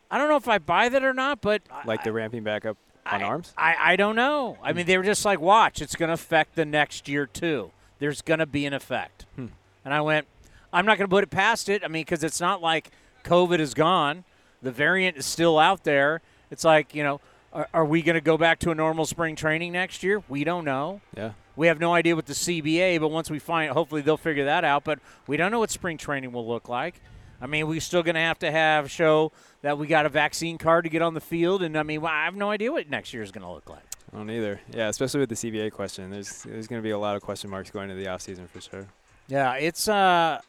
[0.09, 2.78] I don't know if I buy that or not, but Like the ramping back up
[3.05, 3.53] on arms.
[3.57, 4.57] I, I don't know.
[4.63, 7.71] I mean, they were just like, watch, it's going to affect the next year too.
[7.99, 9.25] There's going to be an effect.
[9.36, 9.47] Hmm.
[9.86, 10.28] And I went,
[10.73, 11.84] I'm not going to put it past it.
[11.84, 12.91] I mean, because it's not like
[13.23, 14.23] COVID is gone.
[14.61, 16.21] The variant is still out there.
[16.49, 17.21] It's like, you know,
[17.57, 20.21] Are, are we going to go back to a normal spring training next year?
[20.29, 21.01] We don't know.
[21.15, 21.31] Yeah.
[21.55, 24.63] We have no idea what the CBA, but once we find, hopefully they'll figure that
[24.63, 24.83] out.
[24.83, 27.01] But we don't know what spring training will look like.
[27.41, 29.31] I mean, we're still going to have to have show
[29.63, 32.25] that we got a vaccine card to get on the field, and I mean, I
[32.25, 33.83] have no idea what next year is going to look like.
[34.13, 34.61] I don't either.
[34.71, 36.09] Yeah, especially with the CBA question.
[36.11, 38.61] There's there's going to be a lot of question marks going into the offseason for
[38.61, 38.87] sure.
[39.27, 39.87] Yeah, it's.
[39.87, 40.39] uh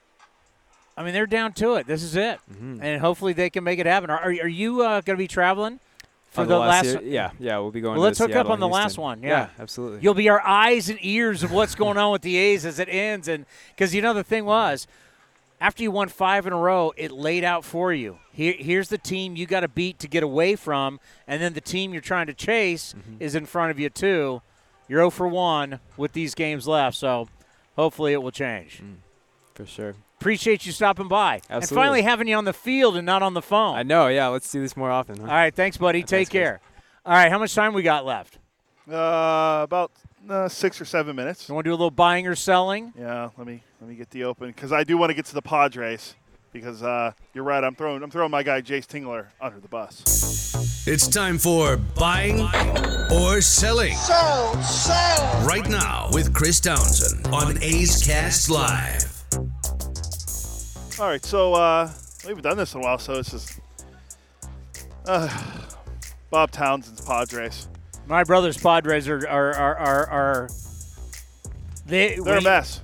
[0.97, 1.87] I mean, they're down to it.
[1.87, 2.81] This is it, Mhm.
[2.83, 4.11] and hopefully they can make it happen.
[4.11, 5.79] Are, are, are you uh, going to be traveling
[6.31, 6.85] for On the, last?
[6.85, 7.95] year- yeah, yeah, we'll be going.
[7.97, 9.23] Well, let's hook up on the last one.
[9.23, 9.49] Yeah.
[9.59, 10.01] absolutely.
[10.03, 12.89] You'll be our eyes and ears of what's going on with the A's as it
[12.91, 14.87] ends, and because you know the thing was,
[15.61, 18.19] after you won five in a row, it laid out for you.
[18.33, 21.61] Here, here's the team you got to beat to get away from, and then the
[21.61, 23.17] team you're trying to chase Mm-hmm.
[23.23, 24.41] is in front of you too.
[24.87, 27.29] You're 0 for one with these games left, so
[27.77, 28.83] hopefully it will change.
[29.55, 29.95] for sure.
[30.21, 33.43] Appreciate you stopping by and finally having you on the field and not on the
[33.43, 33.77] phone.
[33.77, 34.09] I know.
[34.09, 35.17] Yeah, let's do this more often.
[35.19, 35.23] Huh?
[35.23, 36.01] All right, thanks, buddy.
[36.01, 36.33] Take Thanks, guys.
[36.33, 36.61] care.
[37.07, 38.39] All right, how much time we got left?
[38.91, 39.93] Uh, about
[40.29, 41.49] uh, six or seven minutes.
[41.49, 42.93] You want to do a little buying or selling?
[42.99, 45.35] Yeah, let me let me get the open because I do want to get to
[45.35, 46.17] the Padres
[46.53, 47.63] because uh, you're right.
[47.63, 50.85] I'm throwing I'm throwing my guy Jayce Tingler under the bus.
[50.87, 52.41] It's time for buying
[53.13, 53.95] or selling.
[53.95, 55.47] Sell, sell.
[55.47, 59.05] Right now with Chris Townsend on A's Cast Live.
[61.01, 61.93] All right, so uh,
[62.25, 63.61] we haven't done this in a while, so it's just
[65.07, 65.29] uh,
[66.31, 67.69] Bob Townsend's Padres.
[68.09, 70.49] My brother's Padres are are are are, are
[71.87, 72.81] they They're a mess.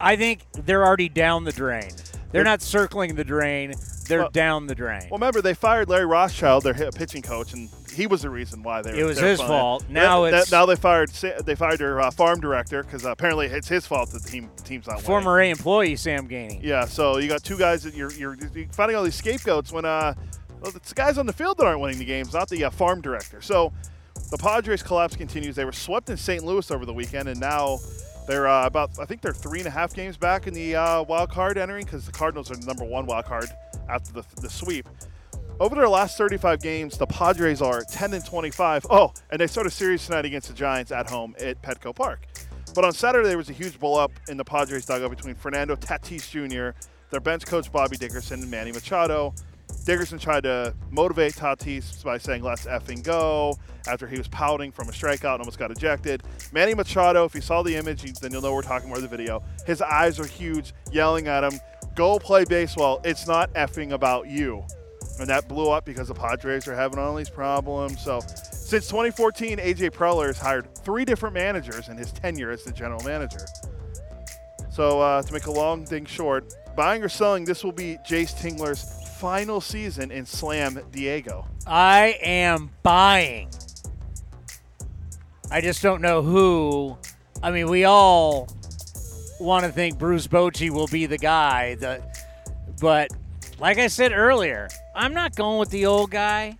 [0.00, 1.90] I think they're already down the drain.
[2.30, 3.74] They're not circling the drain.
[4.08, 5.08] They're Well- down the drain.
[5.10, 8.82] Well, remember they fired Larry Rothschild, their pitching coach, and he was the reason why
[8.82, 8.98] they.
[8.98, 9.48] It was they were his fired.
[9.48, 9.84] fault.
[9.88, 13.68] Now that- it's- now they fired they fired their uh, farm director because apparently it's
[13.68, 15.06] his fault that the team the team's not winning.
[15.06, 16.60] Former A employee Sam Geaney.
[16.62, 19.84] Yeah, so you got two guys that you're you're, you're finding all these scapegoats when
[19.84, 20.14] uh
[20.60, 22.70] well, it's the guys on the field that aren't winning the games, not the uh,
[22.70, 23.40] farm director.
[23.40, 23.72] So
[24.30, 25.56] the Padres collapse continues.
[25.56, 26.44] They were swept in St.
[26.44, 27.78] Louis over the weekend, and now
[28.28, 31.02] they're uh, about I think they're three and a half games back in the uh,
[31.02, 33.46] wild card entering because the Cardinals are the number one wild card
[33.88, 34.88] after the, the sweep.
[35.62, 38.84] Over their last 35 games, the Padres are 10 and 25.
[38.90, 42.26] Oh, and they start a series tonight against the Giants at home at Petco Park.
[42.74, 45.76] But on Saturday, there was a huge blow up in the Padres dugout between Fernando
[45.76, 46.76] Tatis Jr.,
[47.10, 49.34] their bench coach Bobby Dickerson, and Manny Machado.
[49.84, 53.56] Dickerson tried to motivate Tatis by saying, let's effing go,
[53.86, 56.24] after he was pouting from a strikeout and almost got ejected.
[56.50, 59.44] Manny Machado, if you saw the image, then you'll know we're talking more the video.
[59.64, 61.60] His eyes are huge, yelling at him,
[61.94, 63.00] go play baseball.
[63.04, 64.64] It's not effing about you.
[65.18, 68.02] And that blew up because the Padres are having all these problems.
[68.02, 72.72] So since 2014, AJ Preller has hired three different managers in his tenure as the
[72.72, 73.44] general manager.
[74.70, 78.34] So uh, to make a long thing short, buying or selling, this will be Jayce
[78.34, 81.46] Tingler's final season in Slam Diego.
[81.66, 83.50] I am buying.
[85.50, 86.96] I just don't know who.
[87.42, 88.48] I mean, we all
[89.38, 91.76] want to think Bruce Bochy will be the guy.
[92.80, 93.10] But
[93.60, 96.56] like I said earlier, I'm not going with the old guy.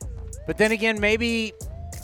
[0.46, 1.52] But then again, maybe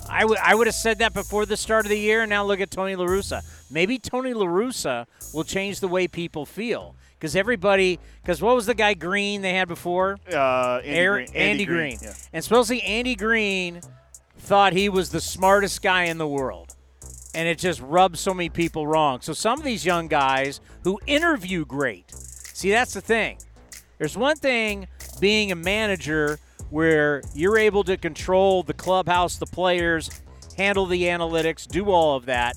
[0.08, 2.22] I would I would have said that before the start of the year.
[2.22, 3.42] And now look at Tony La Russa.
[3.70, 6.94] Maybe Tony La Russa will change the way people feel.
[7.18, 10.18] Because everybody, because what was the guy Green they had before?
[10.32, 11.96] Uh, Andy Aaron- Green- Andy, Andy Green.
[11.98, 12.14] Green, yeah.
[12.32, 13.80] And supposedly Andy Green
[14.38, 16.76] thought he was the smartest guy in the world.
[17.34, 19.20] And it just rubs so many people wrong.
[19.20, 22.10] So some of these young guys who interview great.
[22.14, 23.38] See, that's the thing.
[23.98, 24.86] There's one thing
[25.20, 26.38] being a manager
[26.70, 30.10] where you're able to control the clubhouse, the players,
[30.56, 32.56] handle the analytics, do all of that.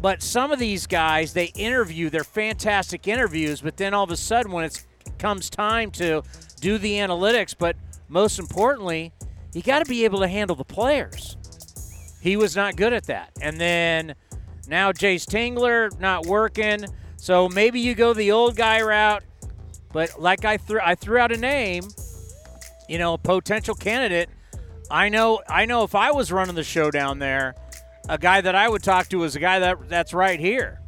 [0.00, 4.16] But some of these guys, they interview, they're fantastic interviews, but then all of a
[4.16, 4.84] sudden, when it
[5.18, 6.22] comes time to
[6.60, 7.76] do the analytics, but
[8.08, 9.12] most importantly,
[9.52, 11.36] you got to be able to handle the players.
[12.20, 13.30] He was not good at that.
[13.40, 14.14] And then
[14.68, 16.84] now Jayce Tingler not working.
[17.16, 19.24] So maybe you go the old guy route.
[19.92, 21.84] But like I threw, I threw out a name,
[22.88, 24.28] you know, a potential candidate.
[24.90, 27.54] I know, I know if I was running the show down there,
[28.08, 30.80] a guy that I would talk to is a guy that that's right here,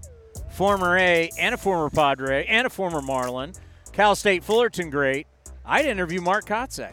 [0.51, 3.52] former A and a former Padre and a former Marlin,
[3.93, 5.27] Cal State Fullerton great.
[5.64, 6.93] I'd interview Mark Kotsay.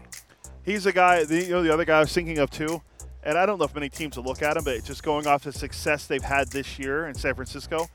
[0.63, 2.81] He's a guy, the, you know, the other guy I was thinking of too,
[3.23, 5.43] and I don't know if many teams will look at him, but just going off
[5.43, 7.87] the success they've had this year in San Francisco,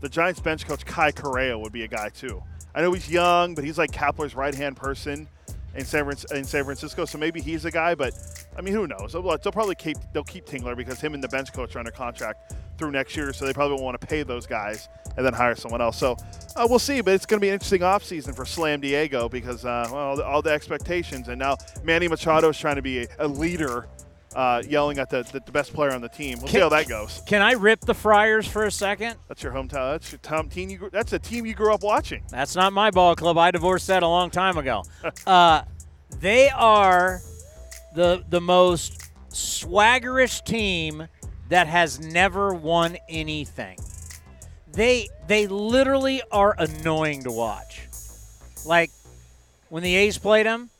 [0.00, 2.42] the Giants bench coach Kai Correa would be a guy too.
[2.74, 5.28] I know he's young, but he's like Kapler's right hand person
[5.74, 7.94] in San, in San Francisco, so maybe he's a guy.
[7.94, 8.14] But
[8.56, 9.12] I mean, who knows?
[9.12, 11.90] They'll, they'll probably keep they'll keep Tingler because him and the bench coach are under
[11.90, 15.32] contract through next year, so they probably won't want to pay those guys and then
[15.32, 15.98] hire someone else.
[15.98, 16.16] So
[16.56, 19.64] uh, we'll see, but it's going to be an interesting offseason for Slam Diego because
[19.64, 23.28] uh, well, all the, expectations, and now Manny Machado is trying to be a, a
[23.28, 23.86] leader
[24.34, 26.38] uh, yelling at the, the, the best player on the team.
[26.38, 27.22] We'll see how that goes.
[27.26, 29.16] Can I rip the Friars for a second?
[29.28, 29.92] That's your hometown.
[29.92, 30.70] That's your tom, team.
[30.70, 32.22] You, that's a team you grew up watching.
[32.30, 33.38] That's not my ball club.
[33.38, 34.84] I divorced that a long time ago.
[35.26, 35.62] uh,
[36.20, 37.20] they are
[37.94, 41.06] the the most swaggerish team
[41.48, 43.78] that has never won anything.
[44.72, 47.88] They they literally are annoying to watch.
[48.64, 48.90] Like
[49.68, 50.70] when the A's played them,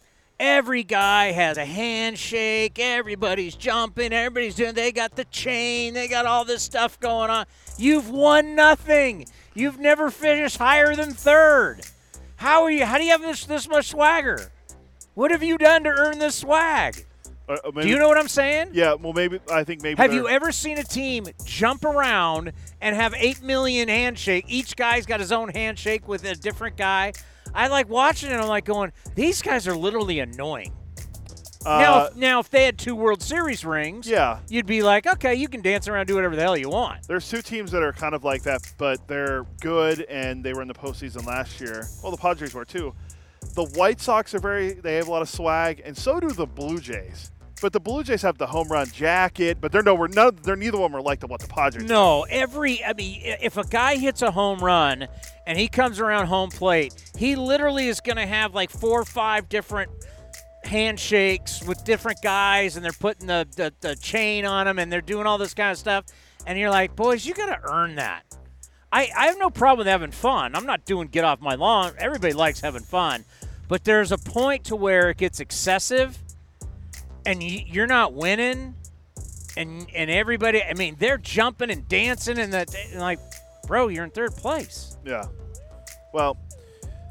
[0.40, 6.26] every guy has a handshake, everybody's jumping, everybody's doing they got the chain, they got
[6.26, 7.44] all this stuff going on.
[7.78, 9.26] You've won nothing.
[9.54, 11.82] You've never finished higher than third.
[12.36, 14.50] How are you how do you have this this much swagger?
[15.14, 17.04] What have you done to earn this swag?
[17.46, 18.70] Uh, uh, Do you know what I'm saying?
[18.72, 18.94] Yeah.
[18.94, 20.00] Well, maybe I think maybe.
[20.00, 24.44] Have you ever seen a team jump around and have 8 million handshake?
[24.48, 27.12] Each guy's got his own handshake with a different guy.
[27.54, 28.34] I like watching it.
[28.34, 30.72] I'm like going, these guys are literally annoying.
[31.64, 34.38] now, Uh, if, now, if they had two World Series rings, Yeah.
[34.48, 37.06] you'd be like, okay, you can dance around, do whatever the hell you want.
[37.06, 40.62] There's two teams that are kind of like that, but they're good and they were
[40.62, 41.86] in the postseason last year.
[42.02, 42.94] Well, the Padres were too.
[43.54, 46.46] The White Sox are very, they have a lot of swag, and so do the
[46.46, 47.30] Blue Jays.
[47.60, 50.78] But the Blue Jays have the home run jacket, but they're nowhere, no, they're neither
[50.78, 53.96] of them are like the, what the Padres No, every I mean, if a guy
[53.96, 55.06] hits a home run
[55.46, 59.04] and he comes around home plate, he literally is going to have like four or
[59.04, 59.90] five different
[60.64, 65.00] handshakes with different guys, and they're putting the, the the chain on them, and they're
[65.00, 66.04] doing all this kind of stuff,
[66.46, 68.24] and you're like, boys, you got to earn that.
[68.92, 70.54] I, I have no problem with having fun.
[70.54, 71.92] I'm not doing get off my lawn.
[71.98, 73.24] Everybody likes having fun,
[73.68, 76.18] but there's a point to where it gets excessive,
[77.26, 78.74] and you, you're not winning
[79.56, 83.18] and and everybody i mean they're jumping and dancing and that and like
[83.66, 85.24] bro you're in third place Yeah.
[86.12, 86.36] Well,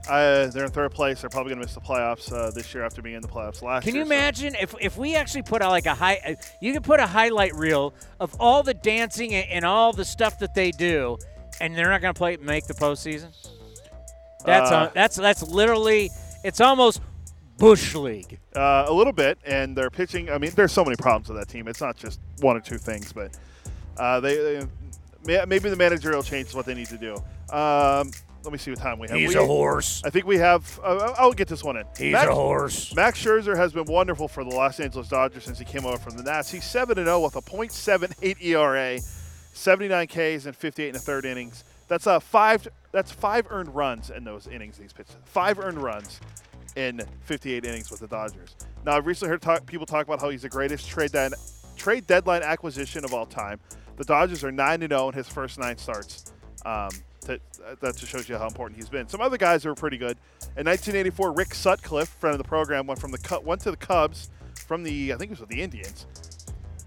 [0.10, 1.22] uh, they're in third place.
[1.22, 3.61] They're probably going to miss the playoffs uh, this year after being in the playoffs
[3.61, 4.03] last can year.
[4.03, 6.84] you so- imagine if, if we actually put out like a high uh, you could
[6.84, 10.72] put a highlight reel of all the dancing and, and all the stuff that they
[10.72, 11.18] do
[11.61, 13.30] and they're not going to play make the postseason
[14.45, 16.10] that's Uh, uh, that's that's literally
[16.44, 17.02] it's almost
[17.60, 20.30] bush league Uh, a little bit, and they're pitching.
[20.30, 21.68] I mean, there's so many problems with that team.
[21.68, 23.38] It's not just one or two things, but
[23.98, 24.36] uh, they,
[25.26, 27.14] they maybe the managerial change is what they need to do.
[27.53, 28.11] Um,
[28.44, 29.18] let me see what time we have.
[29.18, 30.02] He's We- a horse.
[30.06, 30.80] I think we have.
[30.84, 31.84] Uh, I'll get this one in.
[31.98, 32.95] He's a horse.
[32.95, 36.15] Max Scherzer has been wonderful for the Los Angeles Dodgers since he came over from
[36.15, 36.49] the Nats.
[36.49, 38.99] He's seven and zero with a .78 ERA,
[39.53, 41.65] 79 Ks and 58 in the third innings.
[41.90, 42.65] That's a five.
[42.91, 44.77] That's five earned runs in those innings.
[44.77, 46.19] These pitches, five earned runs
[46.80, 48.56] in 58 innings with the Dodgers.
[48.85, 51.34] Now, I've recently heard talk, people talk about how he's the greatest trade dead,
[51.76, 53.60] trade deadline acquisition of all time.
[53.97, 56.31] The Dodgers are 9 0 in his first nine starts.
[56.65, 56.89] Um,
[57.26, 57.41] that,
[57.81, 59.07] that just shows you how important he's been.
[59.10, 60.18] Some other guys were pretty good.
[60.57, 64.30] In 1984, Rick Sutcliffe, friend of the program, went from the went to the Cubs
[64.56, 66.07] from the I think it was with the Indians.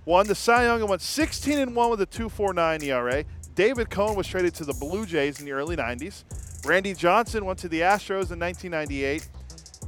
[0.04, 3.24] Won the Cy Young and went 16 and one with a 2.49 ERA.
[3.54, 6.24] David Cone was traded to the Blue Jays in the early 90s.
[6.64, 9.28] Randy Johnson went to the Astros in 1998.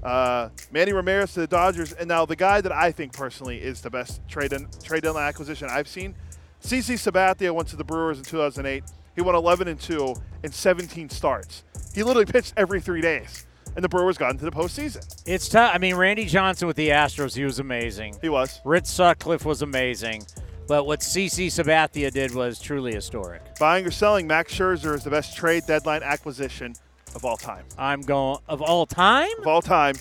[0.05, 3.81] Uh, Manny Ramirez to the Dodgers, and now the guy that I think personally is
[3.81, 6.14] the best trade in, trade deadline acquisition I've seen.
[6.62, 8.85] CC Sabathia went to the Brewers in 2008.
[9.14, 11.62] He won 11 and 2 in 17 starts.
[11.94, 15.05] He literally pitched every three days, and the Brewers got into the postseason.
[15.26, 18.60] it's tough i mean randy johnson with the astros he was amazing He was.
[18.64, 20.24] rich sutcliffe was amazing
[20.68, 25.10] but what cc sabathia did was truly historic Buying or selling, Max Scherzer is the
[25.10, 26.74] best trade deadline acquisition
[27.15, 27.65] of all time.
[27.78, 29.95] i'm going of all time Of all time.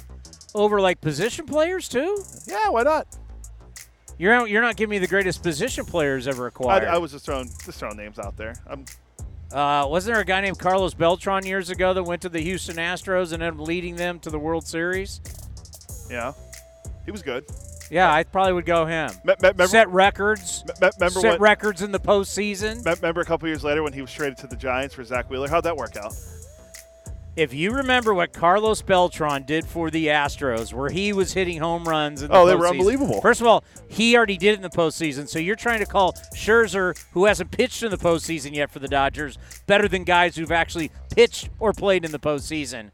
[0.56, 3.08] over like position players too Yeah, why not?
[4.20, 6.84] You're not, you're not giving me the greatest position players ever acquired.
[6.88, 8.54] I was just throwing just throwing names out there.
[8.68, 8.86] I'm,
[9.52, 12.76] uh, wasn't there a guy named Carlos Beltran years ago that went to the Houston
[12.76, 15.20] Astros and ended up leading them to the World Series?
[16.12, 16.34] yeah,
[17.06, 17.44] he was good.
[17.90, 19.10] Yeah, I probably would go him.
[19.26, 20.64] Me- me- remember- Set records.
[20.68, 22.86] Me- me- remember set when- records in the postseason.
[22.86, 25.30] Me- Remember a couple years later when he was traded to the Giants for Zack
[25.30, 25.50] Wheeler?
[25.50, 26.14] How'd that work out?
[27.36, 31.84] If you remember what Carlos Beltran did for the Astros, where he was hitting home
[31.88, 33.22] runs in the Oh, they were unbelievable.
[33.22, 36.14] First of all, he already did it in the postseason, so you're trying to call
[36.36, 40.52] Scherzer, who hasn't pitched in the postseason yet for the Dodgers, better than guys who've
[40.52, 42.92] actually pitched or played in the postseason,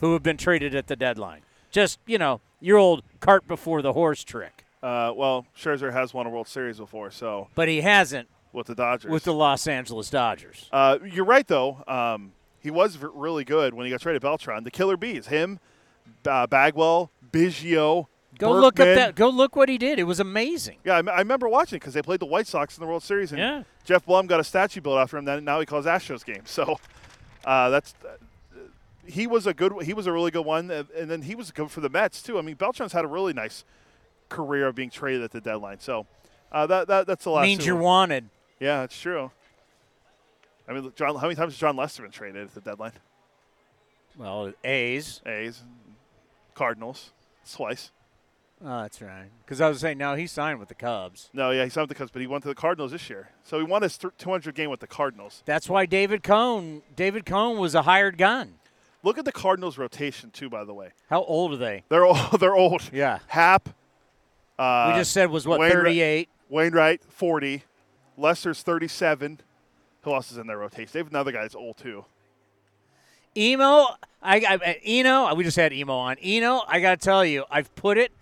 [0.00, 1.42] who have been traded at the deadline.
[1.70, 4.64] Just you know, your old cart before the horse trick.
[4.82, 8.74] Uh, well, Scherzer has won a World Series before, so But he hasn't with the
[8.74, 9.10] Dodgers.
[9.10, 10.70] with the Los Angeles Dodgers.
[10.72, 11.84] Uh, you're right, though.
[11.86, 12.32] Um,
[12.62, 14.22] he was really good when he got traded.
[14.22, 15.58] Beltran, the Killer Bees, him,
[16.26, 18.06] uh, Bagwell, Biggio.
[18.38, 19.14] Go look up that.
[19.14, 19.98] Go look what he did.
[19.98, 20.78] It was amazing.
[20.84, 23.02] Yeah, I, m- I remember watching because they played the White Sox in the World
[23.02, 23.62] Series, and Yeah.
[23.84, 25.24] Geoff Blum got a statue built after him.
[25.26, 26.50] Then now he calls Astros games.
[26.50, 26.78] So
[27.44, 28.16] uh, that's uh,
[29.06, 29.72] he was a good.
[29.82, 32.38] He was a really good one, and then he was good for the Mets too.
[32.38, 33.64] I mean, Beltran's had a really nice
[34.28, 35.80] career of being traded at the deadline.
[35.80, 36.06] So
[36.52, 37.44] uh, that, that that's the last.
[37.44, 38.30] Means you're wanted.
[38.60, 39.30] Yeah, it's true.
[40.68, 42.92] I mean, John, how many times has Jon Lester been traded at the deadline?
[44.16, 45.20] Well, A's.
[45.26, 45.62] A's,
[46.54, 47.10] Cardinals,
[47.50, 47.90] twice.
[48.64, 49.26] Oh, that's right.
[49.44, 51.30] Because I was saying, no, he signed with the Cubs.
[51.32, 53.30] No, yeah, he signed with the Cubs, but he went to the Cardinals this year.
[53.42, 55.42] So he won his 200 game with the Cardinals.
[55.46, 56.82] That's why David Cone.
[56.94, 58.54] David Cone was a hired gun.
[59.02, 60.48] Look at the Cardinals rotation too.
[60.48, 61.82] By the way, How old are they?
[61.88, 62.18] they're old.
[62.38, 62.88] They're old.
[62.92, 63.18] Yeah.
[63.26, 63.68] Happ.
[64.56, 66.28] Uh, we just said was what Wainwright- 38.
[66.48, 67.64] Wainwright, 40.
[68.16, 69.40] Lester's 37.
[70.02, 70.90] Who else is in their rotation?
[70.92, 72.04] They have another guy that's old too.
[73.36, 73.86] Emo,
[74.22, 75.34] I, I Eno.
[75.34, 76.16] We just had emo on.
[76.22, 78.12] Eno, I gotta tell you, I've put it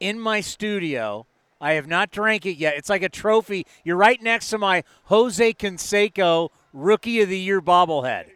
[0.00, 1.26] in my studio.
[1.60, 2.76] I have not drank it yet.
[2.76, 3.66] It's like a trophy.
[3.82, 8.26] You're right next to my Jose Canseco Rookie of the Year bobblehead.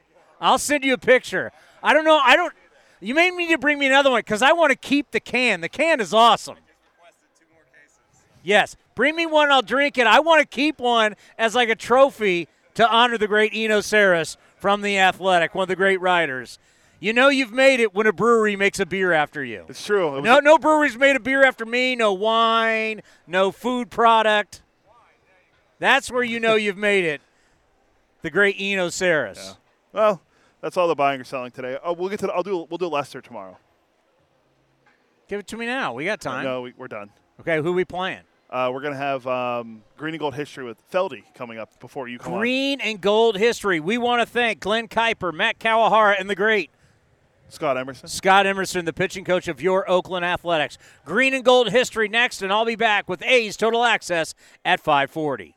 [0.40, 1.53] I'll send you a picture.
[1.82, 2.19] I don't know.
[2.19, 2.53] I don't.
[3.01, 5.61] You may need to bring me another one because I want to keep the can.
[5.61, 6.57] The can is awesome.
[8.43, 9.53] Yes, bring me one.
[9.53, 10.07] I'll drink it.
[10.07, 14.36] I want to keep one as like a trophy to honor the great Eno Sarris
[14.57, 16.59] from the Athletic, one of the great writers.
[17.01, 19.65] You know you've made it when a brewery makes a beer after you.
[19.69, 20.19] It's true.
[20.19, 21.97] It No, no breweries made a beer after me.
[21.97, 23.03] No wine.
[23.27, 24.62] No food product.
[25.81, 27.20] That's where you know you've made it.
[28.23, 29.57] The great Eno Sarris.
[29.93, 30.23] Well,
[30.61, 31.77] that's all the buying or selling today.
[31.82, 32.32] Oh, we'll get to.
[32.32, 32.69] I'll do.
[32.70, 33.59] We'll do Lester tomorrow.
[35.28, 35.94] Give it to me now.
[35.94, 36.44] We got uh, time.
[36.44, 37.11] No, we, we're done.
[37.40, 38.20] Okay, who we playing?
[38.53, 42.19] Uh, we're gonna have um, Green and Gold history with Feldy coming up before you
[42.19, 42.39] come on.
[42.41, 43.81] Green and gold history.
[43.81, 46.69] We want to thank Glenn Kuiper, Matt Kawahara, and the great
[47.49, 48.09] Scott Emerson.
[48.09, 50.77] Scott Emerson, the pitching coach of your Oakland Athletics.
[51.07, 54.35] Green and gold history next, and I'll be back with A's Total Access
[54.66, 55.57] at 540.